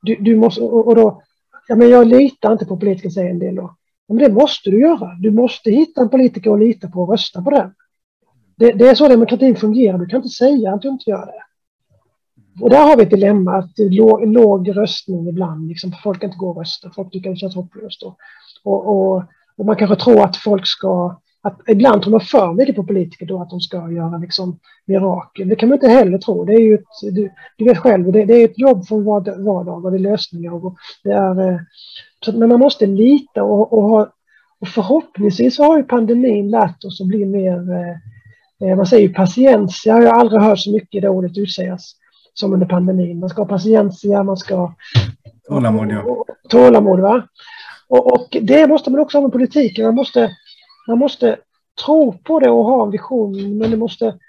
[0.02, 1.22] Du, du måste, och, och, då,
[1.68, 3.76] ja men jag litar inte på politiker säger en del då.
[4.08, 5.16] Men det måste du göra.
[5.20, 7.74] Du måste hitta en politiker och lita på och rösta på den.
[8.58, 9.98] Det, det är så demokratin fungerar.
[9.98, 11.44] Du kan inte säga att du inte gör det.
[12.62, 16.50] Och där har vi ett dilemma, att låg, låg röstning ibland, liksom, folk inte går
[16.50, 18.04] och röstar, folk tycker det känns hopplöst.
[18.04, 18.18] Och,
[18.64, 19.24] och,
[19.58, 23.26] och, man kanske tror att folk ska, att ibland tror man för mycket på politiker
[23.26, 25.50] då att de ska göra liksom mirakel.
[25.50, 26.46] Det kan man inte heller tro.
[26.46, 29.86] Det är ju ett, du, du vet själv, det, det, är ett jobb från vardag
[29.86, 30.66] och det är lösningar.
[30.66, 31.60] Och det är, eh,
[32.26, 34.10] så, men man måste lita och, och, ha,
[34.60, 38.15] och förhoppningsvis har ju pandemin lärt oss att bli mer, eh
[38.60, 41.96] man säger patiens, jag har aldrig hört så mycket det ordet utsägas
[42.34, 43.20] som under pandemin.
[43.20, 44.74] Man ska ha patientia, man ska...
[45.48, 46.26] Tålamod, ja.
[46.50, 47.28] Tålamod, va?
[47.88, 49.86] Och, och, det måste man också ha med politiken.
[49.86, 50.32] Man måste,
[50.88, 51.38] man måste
[51.86, 54.20] tro på det och ha en vision, men det måste,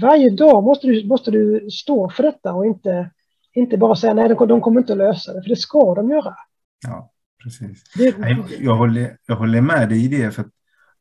[0.00, 3.10] varje dag måste du, måste du stå för detta och inte,
[3.54, 6.10] inte bara säga nej, de, de kommer inte att lösa det, för det ska de
[6.10, 6.34] göra.
[6.86, 7.10] Ja,
[7.42, 7.84] precis.
[7.96, 8.14] Det,
[8.60, 10.44] jag, håller, jag håller med dig i det, för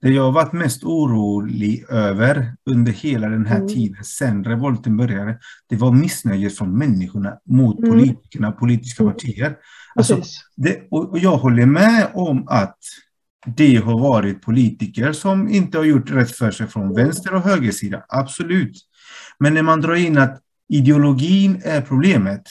[0.04, 3.68] det jag har varit mest orolig över under hela den här mm.
[3.68, 5.40] tiden, sedan revolten började,
[5.70, 7.92] det var missnöjet från människorna mot mm.
[7.92, 9.14] politikerna, politiska mm.
[9.14, 9.56] partier.
[9.96, 10.22] Alltså,
[10.56, 12.78] det, och jag håller med om att
[13.46, 18.06] det har varit politiker som inte har gjort rätt för sig från vänster och högersida,
[18.08, 18.78] absolut.
[19.40, 22.44] Men när man drar in att ideologin är problemet,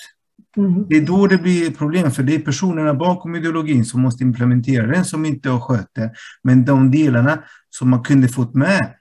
[0.57, 0.87] mm.
[0.89, 4.25] det är då det blir ett problem, för det är personerna bakom ideologin som måste
[4.25, 6.13] implementera den som inte har skött det.
[6.43, 8.95] Men de delarna som man kunde fått med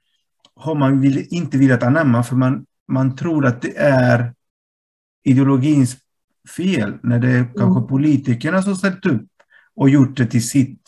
[0.55, 4.33] har man inte velat anamma, för man, man tror att det är
[5.23, 5.97] ideologins
[6.57, 7.53] fel när det är mm.
[7.57, 9.27] kanske politikerna som ställt upp
[9.75, 10.81] och gjort det till, sitt,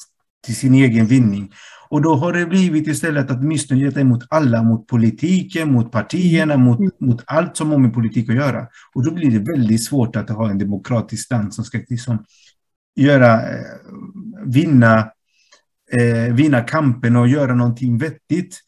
[0.45, 1.51] till sin egen vinning.
[1.93, 6.57] Och då har det blivit istället att missnöjet är mot alla, mot politiken, mot partierna,
[6.57, 6.91] mot, mm.
[6.99, 8.67] mot allt som har med politik att göra.
[8.93, 12.25] Och då blir det väldigt svårt att ha en demokratisk dans som ska liksom
[12.95, 13.65] göra, eh,
[14.45, 14.97] vinna,
[15.91, 18.59] eh, vinna kampen och göra någonting vettigt.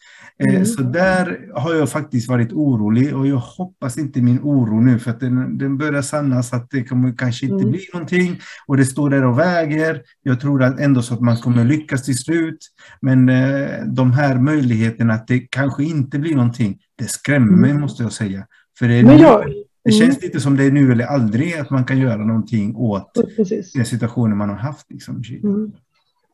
[0.43, 0.65] Eh, mm.
[0.65, 5.11] Så där har jag faktiskt varit orolig och jag hoppas inte min oro nu för
[5.11, 7.71] att den, den börjar sannas att det kommer kanske inte mm.
[7.71, 10.01] bli någonting och det står där och väger.
[10.23, 12.57] Jag tror att ändå så att man kommer lyckas till slut.
[13.01, 17.61] Men eh, de här möjligheterna att det kanske inte blir någonting, det skrämmer mm.
[17.61, 18.45] mig måste jag säga.
[18.79, 19.45] För det, nu, jag,
[19.83, 20.19] det känns mm.
[20.21, 23.73] lite som det är nu eller aldrig att man kan göra någonting åt Precis.
[23.73, 24.91] den situationen man har haft.
[24.91, 25.71] Liksom, mm.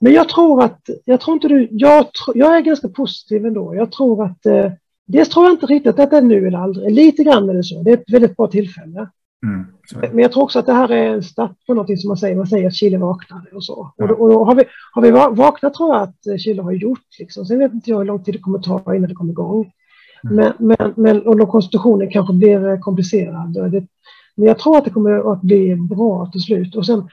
[0.04, 3.76] Men jag tror att, jag tror inte du, jag, jag är ganska positiv ändå.
[3.76, 4.72] Jag tror att, eh,
[5.08, 6.92] dels tror jag inte riktigt att det är nu eller aldrig.
[6.92, 7.84] Lite grann det så.
[7.84, 9.10] Det är ett väldigt bra tillfälle.
[9.46, 9.66] Mm,
[10.14, 12.36] men jag tror också att det här är en start på något som man säger.
[12.36, 13.94] Man säger att Chile vaknade och så.
[13.98, 14.04] Ja.
[14.04, 17.20] Och, då, och då har, vi, har vi vaknat tror jag att Chile har gjort.
[17.20, 17.46] Liksom.
[17.46, 19.72] Sen vet inte jag hur lång tid det kommer ta innan det kommer igång.
[20.24, 20.36] Mm.
[20.36, 23.54] Men, men, men, och då konstitutionen kanske blir komplicerad.
[23.54, 23.86] Det,
[24.36, 26.76] men jag tror att det kommer att bli bra till slut.
[26.76, 27.10] Och sen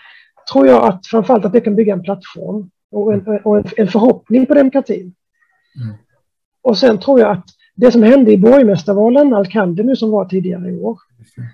[0.53, 3.89] tror jag att framförallt att det kan bygga en plattform och en, och en, en
[3.89, 5.15] förhoppning på demokratin.
[5.83, 5.97] Mm.
[6.63, 10.71] Och sen tror jag att det som hände i borgmästarvalen, Alcalde nu som var tidigare
[10.71, 10.99] i år,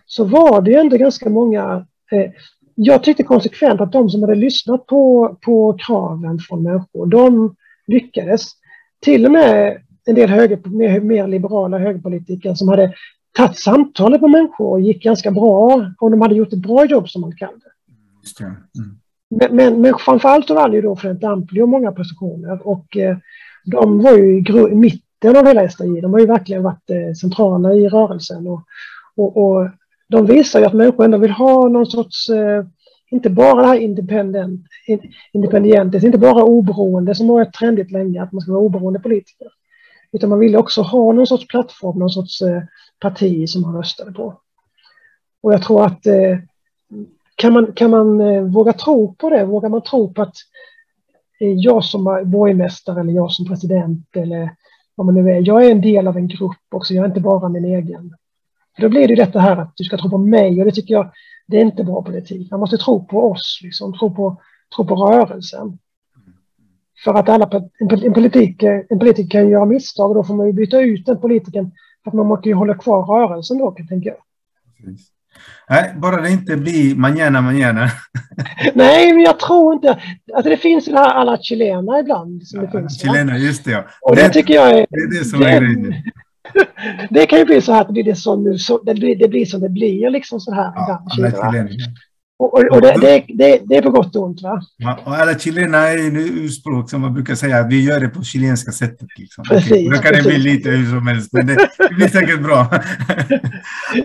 [0.06, 2.30] så var det ändå ganska många eh,
[2.74, 7.56] jag tyckte konsekvent att de som hade lyssnat på, på kraven från människor, de
[7.86, 8.48] lyckades.
[9.00, 12.94] Till och med en del höger, mer, mer liberala högerpolitiker som hade
[13.36, 17.08] tagit samtalet med människor och gick ganska bra och de hade gjort ett bra jobb
[17.08, 17.32] som man
[18.22, 18.44] Just det.
[18.44, 18.98] Mm
[19.30, 23.16] men, men, men framförallt så vann ju då Frente Amplio många positioner och eh,
[23.64, 26.00] de var ju i, mitten av hela SDI.
[26.00, 28.62] De har ju verkligen varit eh, centrala i rörelsen och,
[29.16, 29.68] och, och
[30.08, 32.64] de visar ju att människor ändå vill ha någon sorts, eh,
[33.10, 38.22] inte bara det här independent, in, independientes, inte bara oberoende som har varit trendigt länge,
[38.22, 39.48] att man ska vara oberoende politiker.
[40.12, 42.62] Utan man ville också ha någon sorts plattform, någon sorts eh,
[43.00, 44.40] parti som man röstade på.
[45.42, 46.38] Och jag tror att eh,
[47.34, 50.34] kan man, kan man eh, våga tro på det, vågar man tro på att
[51.40, 54.50] eh, jag som borgmästare eller jag som president eller
[54.94, 57.20] vad man nu är, jag är en del av en grupp också, jag är inte
[57.20, 58.14] bara min egen.
[58.76, 60.94] För då blir det detta här att du ska tro på mig och det tycker
[60.94, 61.12] jag,
[61.46, 62.50] det är inte bra politik.
[62.50, 64.40] Man måste tro på oss, liksom, tro, på,
[64.76, 65.78] tro på rörelsen.
[67.04, 70.52] För att alla, en, politik, en politiker kan göra misstag och då får man ju
[70.52, 71.70] byta ut den politikern
[72.04, 74.18] för att man måste ju hålla kvar rörelsen då, tänker jag.
[74.76, 75.13] Precis.
[75.70, 77.90] Nej, bara det inte blir manana manana.
[78.74, 79.98] Nej, men jag tror inte...
[80.34, 82.42] Alltså det finns det här alla chilena ibland.
[82.46, 83.12] Som det Ja, finns, va?
[83.12, 83.70] Chilena, just det.
[83.70, 83.84] Ja.
[84.00, 84.86] Och det, tycker jag är...
[84.90, 85.94] det är det som är grejen.
[87.10, 89.28] det kan ju bli så här att det blir, det som, så, det blir, det
[89.28, 90.72] blir som det blir, liksom så här.
[90.74, 91.52] Ja, ibland alla Chile, va?
[91.52, 91.76] chilener.
[92.38, 94.60] och och, och det, det, det, det är på gott och ont, va?
[94.76, 98.08] Ja, och alla chilener är ju nu urspråk som man brukar säga, vi gör det
[98.08, 99.08] på chilenska sättet.
[99.18, 99.44] Liksom.
[99.44, 100.44] Precis, Okej, Då kan det bli precis.
[100.44, 102.66] lite hur som helst, men det, det blir säkert bra.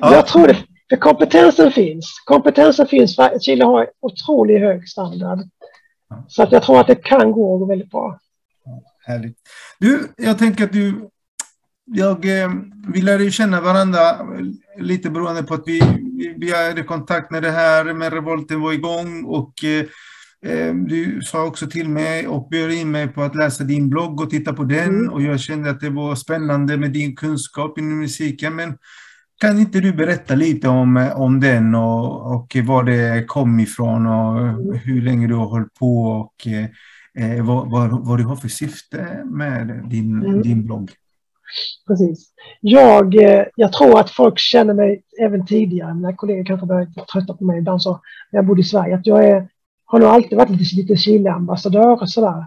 [0.02, 0.58] ja, Jag tror det.
[0.90, 2.22] För kompetensen finns.
[2.26, 3.18] Kompetensen finns.
[3.42, 5.40] Chile har otroligt hög standard.
[6.28, 8.20] Så att jag tror att det kan gå väldigt bra.
[9.06, 9.38] Härligt.
[9.80, 11.10] Du, jag tänker att du...
[11.92, 12.50] Jag, eh,
[12.94, 14.00] vi lärde ju känna varandra
[14.80, 15.82] lite beroende på att vi,
[16.38, 19.86] vi, i kontakt när det här med revolten var igång och eh,
[20.52, 24.22] eh, du sa också till mig och bjöd in mig på att läsa din blogg
[24.22, 25.14] och titta på den Mm.
[25.14, 28.56] och jag kände att det var spännande med din kunskap inom musiken.
[28.56, 28.78] Men
[29.40, 34.40] kan inte du berätta lite om, om den och, och var det kom ifrån och
[34.80, 36.66] hur länge du har hållit på och eh,
[37.38, 40.42] eh, vad, vad, vad du har för syfte med din, Mm.
[40.42, 40.92] din blogg?
[41.88, 42.30] Precis.
[42.62, 45.94] Jag, eh, jag tror att folk känner mig även tidigare.
[45.94, 47.92] Mina kollegor kanske börjar trötta på mig ibland så
[48.32, 48.96] när jag bodde i Sverige.
[48.96, 49.50] Att jag är,
[49.86, 52.46] har nog alltid varit lite, lite Chile-ambassadör och sådär.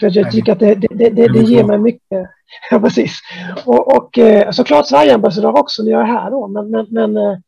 [0.00, 2.30] För att jag tycker att det, det, det, det, det ger mig mycket.
[2.70, 3.20] Ja, precis.
[3.64, 6.48] Och, och eh, såklart Sverige-ambassadör också när jag är här då.
[6.48, 7.38] Men, men, men, eh,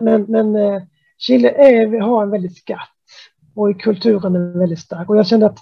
[0.00, 0.82] men, men, eh,
[1.18, 2.88] Chile är, har en väldigt skatt.
[3.54, 5.10] Och i kulturen är väldigt stark.
[5.10, 5.58] Och jag kände att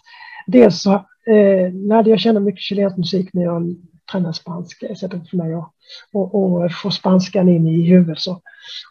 [0.46, 0.92] dels så
[1.26, 3.76] eh, lärde jag känna mycket chilensk musik när jag
[4.12, 4.94] tränade spanska.
[4.94, 5.70] sättet för mig att
[6.12, 8.20] och, och få spanskan in i huvudet.
[8.20, 8.32] Så.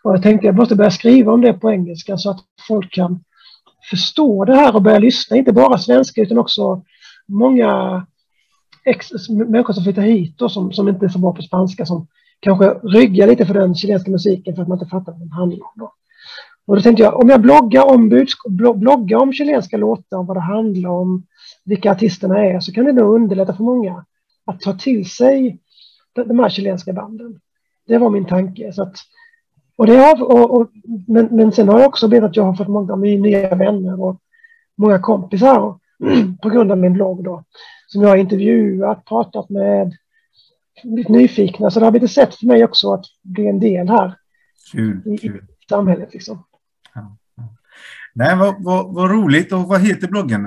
[0.04, 3.24] Och jag tänkte jag måste börja skriva om det på engelska så att folk kan
[3.90, 5.38] förstå det här och börja lyssna.
[5.38, 6.84] Inte bara svenska utan också
[7.28, 8.06] många
[8.86, 12.08] ex, människor som flyttar hit och som, som inte är så bra på spanska som
[12.40, 15.66] kanske ryggar lite för den chilenska musiken för att man inte fattar vad den handlar
[15.66, 15.74] om.
[15.76, 15.94] Då.
[16.66, 20.38] Och då tänkte jag, om jag bloggar om, budsk- bloggar om chilenska låtar, om vad
[20.38, 21.26] det handlar om,
[21.66, 24.06] vilka artisterna är, så kan det nog underlätta för många
[24.46, 25.60] att ta till sig
[26.14, 27.40] de, de här chilenska banden.
[27.88, 28.74] Det var min tanke.
[28.74, 28.96] Så att,
[29.76, 30.70] och det har, och, och,
[31.08, 34.20] men, men sen har jag också blivit att jag har fått många nya vänner och
[34.76, 35.80] många kompisar och,
[36.42, 37.44] på grund av min blogg då,
[37.88, 39.94] som jag har intervjuat, pratat med,
[40.84, 41.72] blivit nyfikna.
[41.72, 44.16] Så det har blivit ett sätt för mig också att bli en del här
[44.72, 45.46] Kul, i, kul.
[45.70, 46.14] samhället.
[46.14, 46.44] Liksom.
[48.16, 49.52] Nej, vad, vad, vad roligt.
[49.54, 50.46] Och vad heter bloggen?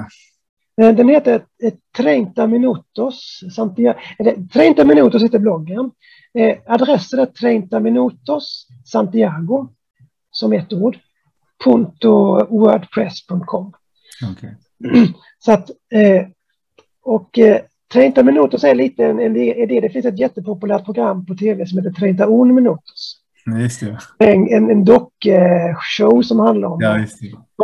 [0.81, 3.41] Eh, Den heter eh, 30 minutos.
[3.57, 5.91] Santiago, eller 30 minutos heter bloggen.
[6.39, 9.69] Eh, adressen är 30 minutos Santiago,
[10.31, 10.99] som ett ord,
[11.65, 13.73] punto wordpress.com.
[14.33, 14.57] Okej.
[15.39, 16.27] Så att, eh,
[17.03, 17.61] och eh,
[17.93, 19.81] 30 minutos är lite en, en idé.
[19.81, 23.21] Det finns ett jättepopulärt program på tv som heter 30 minutos.
[23.61, 23.99] Just det.
[24.19, 27.05] En, en, en dockshow som handlar om Ja,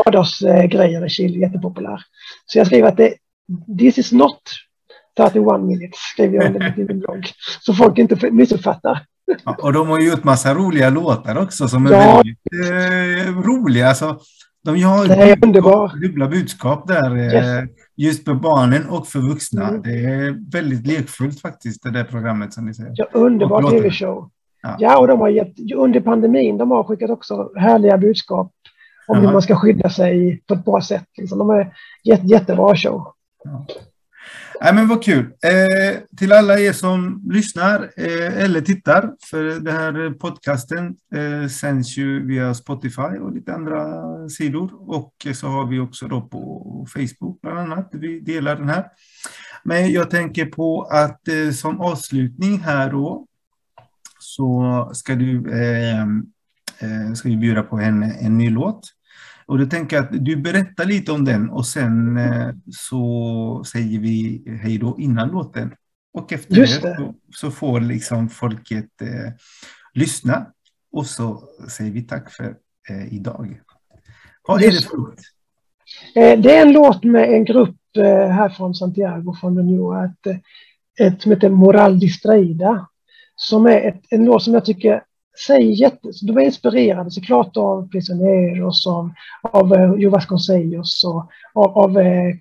[0.04, 2.00] vardagsgrejer i Chile, jättepopulär.
[2.46, 3.14] Så jag skriver att det,
[3.78, 4.38] this is not
[5.16, 7.26] 31 minutes, skriver jag under min blogg.
[7.60, 9.04] Så folk inte missuppfattar.
[9.44, 12.16] Ja, och de har ju gjort massa roliga låtar också som är Ja.
[12.16, 12.38] väldigt
[13.26, 13.88] eh, roliga.
[13.88, 14.18] Alltså,
[14.64, 15.92] de har Det är underbart.
[15.94, 17.16] dubbla budskap där.
[17.16, 17.70] Eh, Yes.
[17.96, 19.68] Just för barnen och för vuxna.
[19.68, 19.82] Mm.
[19.82, 22.92] Det är väldigt lekfullt faktiskt, det där programmet som ni säger.
[22.94, 24.30] Ja, underbar tv-show.
[24.62, 24.76] Ja.
[24.78, 28.52] Ja, och de har gett, under pandemin, de har skickat också härliga budskap
[29.08, 29.32] om hur Jaha.
[29.32, 31.04] man ska skydda sig på ett bra sätt.
[31.18, 31.38] Liksom.
[31.38, 33.06] De är jätte, jättebra show.
[34.64, 35.24] Nej, men vad kul.
[35.24, 41.96] Eh, till alla er som lyssnar eh, eller tittar, för den här podcasten eh, sänds
[41.96, 43.84] ju via Spotify och lite andra
[44.28, 44.70] sidor.
[44.90, 47.88] Och så har vi också då på Facebook bland annat.
[47.92, 48.84] Vi delar den här.
[49.64, 53.26] Men jag tänker på att eh, som avslutning här då
[54.18, 56.02] så ska du eh,
[56.78, 58.80] eh, ska vi bjuda på en, en ny låt.
[59.53, 63.98] Och då tänker jag att du berättar lite om den och sen eh, så säger
[63.98, 65.74] vi hej då innan låten.
[66.14, 66.96] Och efter Just det, det.
[66.96, 69.32] Så, så får liksom folket eh,
[69.94, 70.46] lyssna.
[70.92, 72.55] Och så säger vi tack för
[72.90, 73.61] eh, idag.
[74.48, 75.20] Vad är det för låt?
[76.14, 80.42] Eh, Det är en låt med en grupp eh, här från Santiago, från New, ett,
[81.00, 82.88] ett som heter Moral Distraída.
[83.36, 85.03] Som är ett, en låt som jag tycker
[85.47, 86.09] säger jätte...
[86.22, 89.11] De är inspirerade såklart av Prisioneros, av,
[89.43, 91.24] av eh, Joe Vasconcellos och
[91.55, 92.35] av, av eh,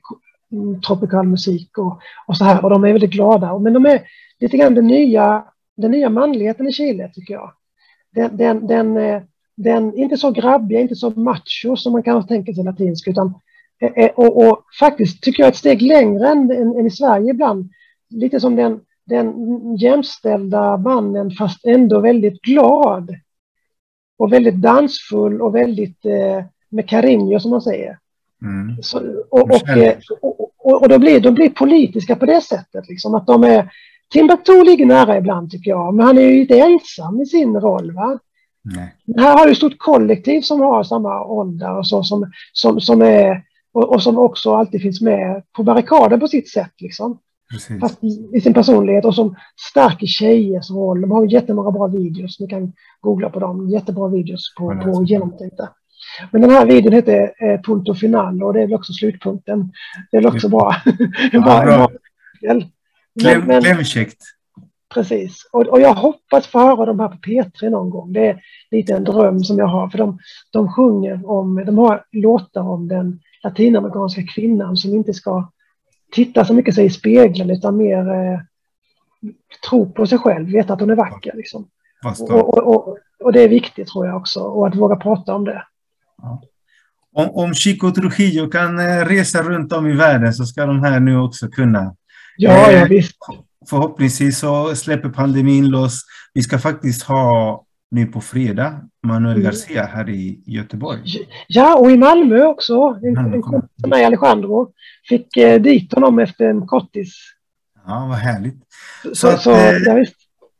[0.52, 2.64] mm, tropical musik och, och så här.
[2.64, 3.60] Och de är väldigt glada.
[3.60, 4.02] Men de är
[4.40, 5.46] lite grann den nya,
[5.78, 7.54] den nya manligheten i Chile, tycker jag.
[8.16, 9.22] Den, den, den, eh,
[9.58, 13.34] den inte så grabbiga, inte så macho som man kan tänka sig latinsk, utan
[13.82, 17.30] eh, eh, och, och faktiskt tycker jag ett steg längre än, än, än i Sverige
[17.30, 17.70] ibland.
[18.10, 18.80] Lite som den,
[19.12, 23.16] den jämställda mannen fast ändå väldigt glad.
[24.18, 27.98] Och väldigt dansfull och väldigt eh, med cariño som man säger.
[28.42, 28.82] Mm.
[28.82, 29.00] Så,
[29.30, 32.90] och, och, eh, och, och, och de, blir, de blir politiska på det sättet.
[32.90, 33.72] Liksom, att de är,
[34.14, 37.92] Timbuktu ligger nära ibland tycker jag, men han är ju lite ensam i sin roll.
[37.92, 38.20] Va?
[38.64, 38.96] Nej.
[39.18, 43.02] Här har du ett stort kollektiv som har samma ålder och, så, som, som, som
[43.02, 43.44] är,
[43.74, 46.74] och, och som också alltid finns med på barrikaden på sitt sätt.
[46.78, 47.20] Liksom.
[47.52, 47.80] Precis.
[47.80, 49.36] Fast i, sin personlighet och som
[49.72, 51.02] stärker tjejers roll.
[51.02, 52.40] De har jättemånga bra videos.
[52.40, 53.70] Ni kan googla på dem.
[53.70, 55.70] Jättebra videos på, Ja, på genomtänkta.
[56.32, 59.72] Men den här videon heter eh, Punto Final och det är väl också slutpunkten.
[60.12, 60.76] Det är väl också bra.
[61.32, 61.66] Ja, bra.
[61.66, 61.90] bra
[62.42, 62.66] del.
[63.14, 64.24] Men, Kläm, men, klämkäckt.
[64.94, 65.50] Precis.
[65.52, 68.14] Och, och jag hoppas få höra dem här på P3 någon gång.
[68.14, 68.42] Det är
[68.72, 69.90] lite en dröm som jag har.
[69.90, 70.20] För de,
[70.52, 75.52] de sjunger om, de har låtar om den latinamerikanska kvinnan som inte ska
[76.12, 78.40] titta så mycket sig i spegeln utan mer eh,
[79.70, 81.32] tro på sig själv, veta att hon är vacker.
[81.36, 81.68] Liksom.
[82.20, 84.40] Och, och, och, och det är viktigt tror jag också.
[84.40, 85.64] Och att våga prata om det.
[87.14, 91.00] Om, om Chico Trujillo kan eh, resa runt om i världen så ska de här
[91.00, 91.96] nu också kunna.
[92.38, 93.18] Ja, Eh, ja visst.
[93.70, 96.02] Förhoppningsvis så släpper pandemin loss.
[96.34, 99.44] Vi ska faktiskt ha nu på fredag Manuel Mm.
[99.44, 101.00] Garcia här i Göteborg.
[101.48, 103.00] Ja, och i Malmö också.
[103.04, 104.72] En, en kompis till mig, Alejandro,
[105.10, 107.16] fick eh, dit honom efter en kortis.
[107.88, 108.64] Ja, vad härligt.
[109.04, 110.06] Så, Så att, så, eh, ja.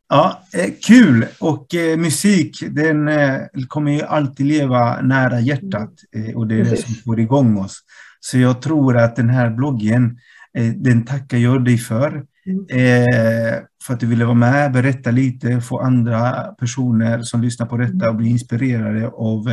[0.10, 1.26] Ja, eh, kul!
[1.40, 6.64] Och eh, musik, den eh, kommer ju alltid leva nära hjärtat eh, och det är
[6.64, 6.86] det Precis.
[6.86, 7.80] som får igång oss.
[8.20, 10.18] Så jag tror att den här bloggen,
[10.58, 12.26] eh, den tackar jag dig för.
[12.70, 17.78] Eh, för att du ville vara med, berätta lite, få andra personer som lyssnar på
[17.78, 19.50] detta och bli inspirerade av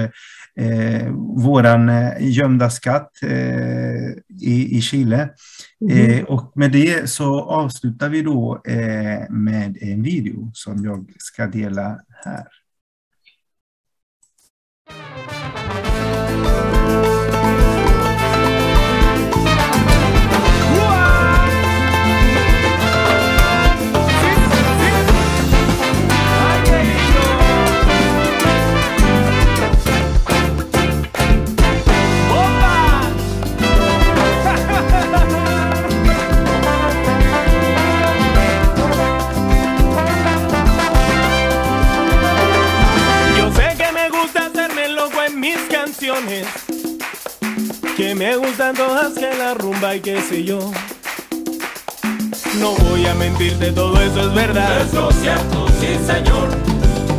[0.61, 1.13] eh,
[1.45, 4.09] våran eh, gömda skatt eh,
[4.41, 5.29] i, i Chile.
[5.81, 5.91] Mhm.
[5.91, 11.47] Eh, och med det så avslutar vi då eh, med en video som jag ska
[11.47, 12.47] dela här.
[47.99, 50.61] Que me gustan todas, que la rumba y qué sé yo.
[52.61, 54.83] No voy a mentirte, todo eso es verdad.
[54.83, 56.49] Eso es cierto, sí señor.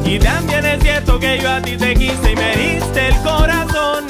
[0.05, 4.05] Y también es cierto que yo a ti te quise y me diste el corazón.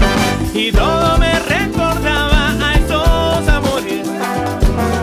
[0.54, 4.08] Y todo me recordaba a esos amores.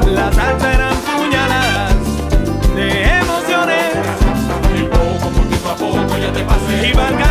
[0.06, 1.96] Las salsa eran puñaladas
[2.76, 3.92] de emociones.
[4.78, 7.25] Y poco, poquito a poco ya te pasé.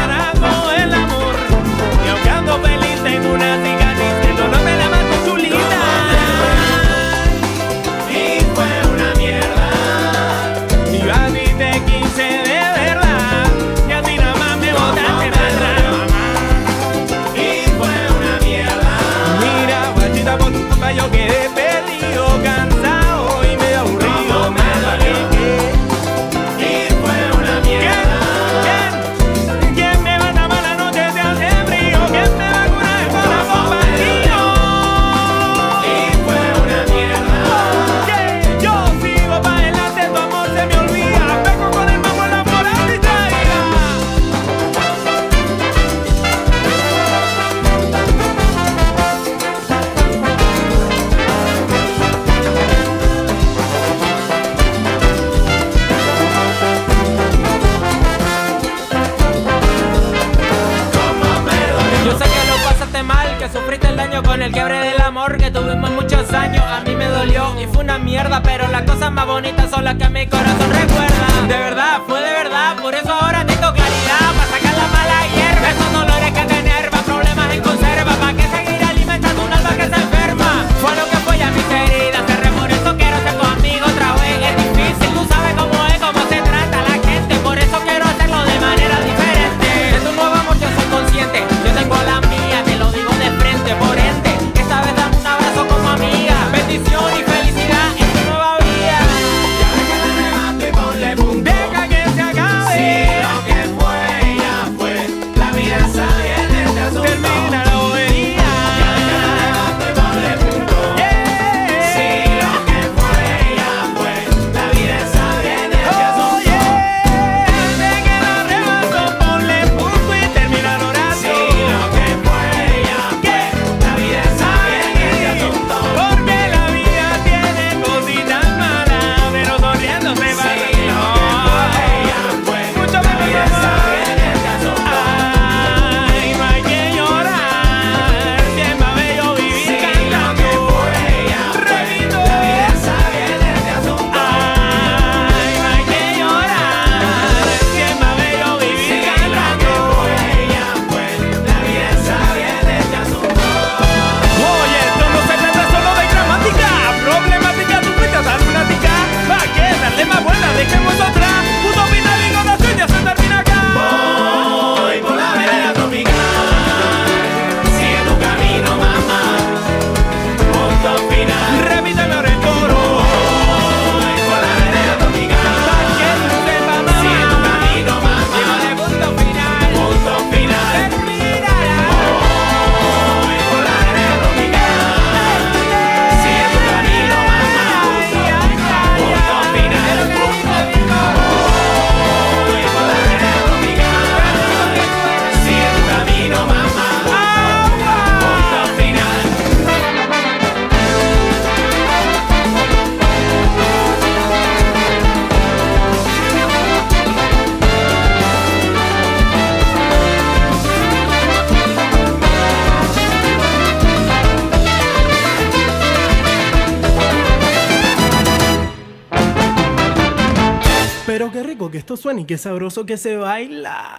[222.25, 223.94] qué sabroso que se baila.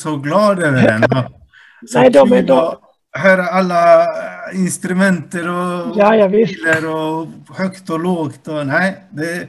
[0.00, 1.04] så glad över den.
[1.94, 2.76] Nej, de är de...
[3.12, 7.26] Höra alla eh, instrumenter och ja, ja, bilar och
[7.56, 8.48] högt och lågt.
[8.48, 9.48] Och, nej, det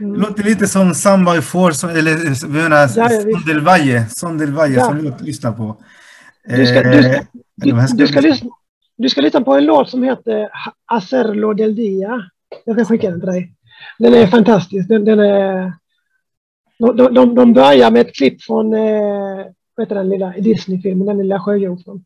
[0.00, 0.20] mm.
[0.20, 4.84] låter lite som Samba i Force, eller eh, menar, ja, Sondelvaje, Sondelvaje ja.
[4.84, 5.76] som vi lyssnar på.
[6.48, 6.66] Du
[9.08, 10.48] ska, lyssna, på en låt som heter
[10.86, 12.30] Acerlo del Dia.
[12.64, 13.52] Jag kan skicka den till dig.
[13.98, 14.88] Den är fantastisk.
[14.88, 15.72] Den, den är,
[16.78, 19.46] de, de, de börjar med ett klipp från eh,
[19.78, 22.04] vad heter den lilla Disney-filmen, den lilla sjöjungfrun.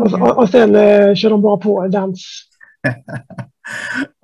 [0.00, 2.44] Och, och, och sen eh, kör de bara på dans.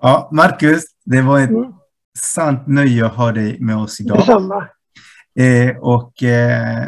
[0.03, 1.73] Ja, Marcus, det var ett Mm.
[2.19, 4.19] sant nöje att ha dig med oss idag.
[4.19, 4.69] Detsamma.
[5.39, 6.87] Eh, och eh,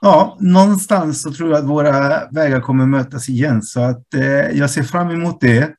[0.00, 3.62] ja, någonstans så tror jag att våra vägar kommer mötas igen.
[3.62, 4.24] Så att eh,
[4.58, 5.70] jag ser fram emot det.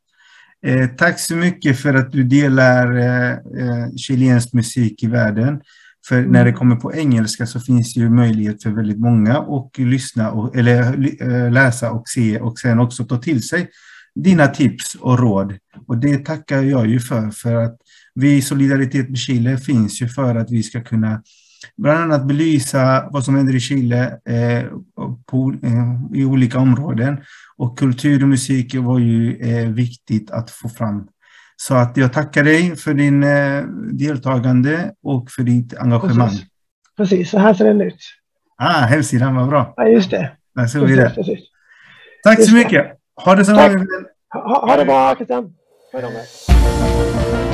[0.65, 5.61] Eh, tack så mycket för att du delar eh, eh, chilensk musik i världen.
[6.07, 9.77] För när det kommer på engelska så finns det ju möjlighet för väldigt många att
[9.77, 10.81] lyssna och, eller
[11.21, 13.69] eh, läsa och se och sen också ta till sig
[14.15, 15.53] dina tips och råd.
[15.87, 17.77] Och det tackar jag ju för, för att
[18.15, 21.21] vi i Solidaritet med Chile finns ju för att vi ska kunna
[21.77, 24.65] bland annat belysa vad som händer i Chile eh,
[25.25, 27.17] på, eh, i olika områden.
[27.57, 31.07] Och kultur och musik var ju eh, viktigt att få fram.
[31.59, 36.29] Så att jag tackar dig för din eh, deltagande och för ditt engagemang.
[36.29, 36.45] Precis.
[36.97, 37.99] Precis, så här ser den ut.
[38.57, 39.73] Ah, hemsidan var bra.
[39.77, 40.31] Ja, just det.
[40.55, 41.09] Där såg vi det.
[41.15, 41.39] precis.
[42.23, 42.85] Tack så mycket.
[43.15, 43.69] Ha det så bra.
[44.33, 45.53] Ha, ha det bra, Christian.
[45.93, 47.46] Hej då.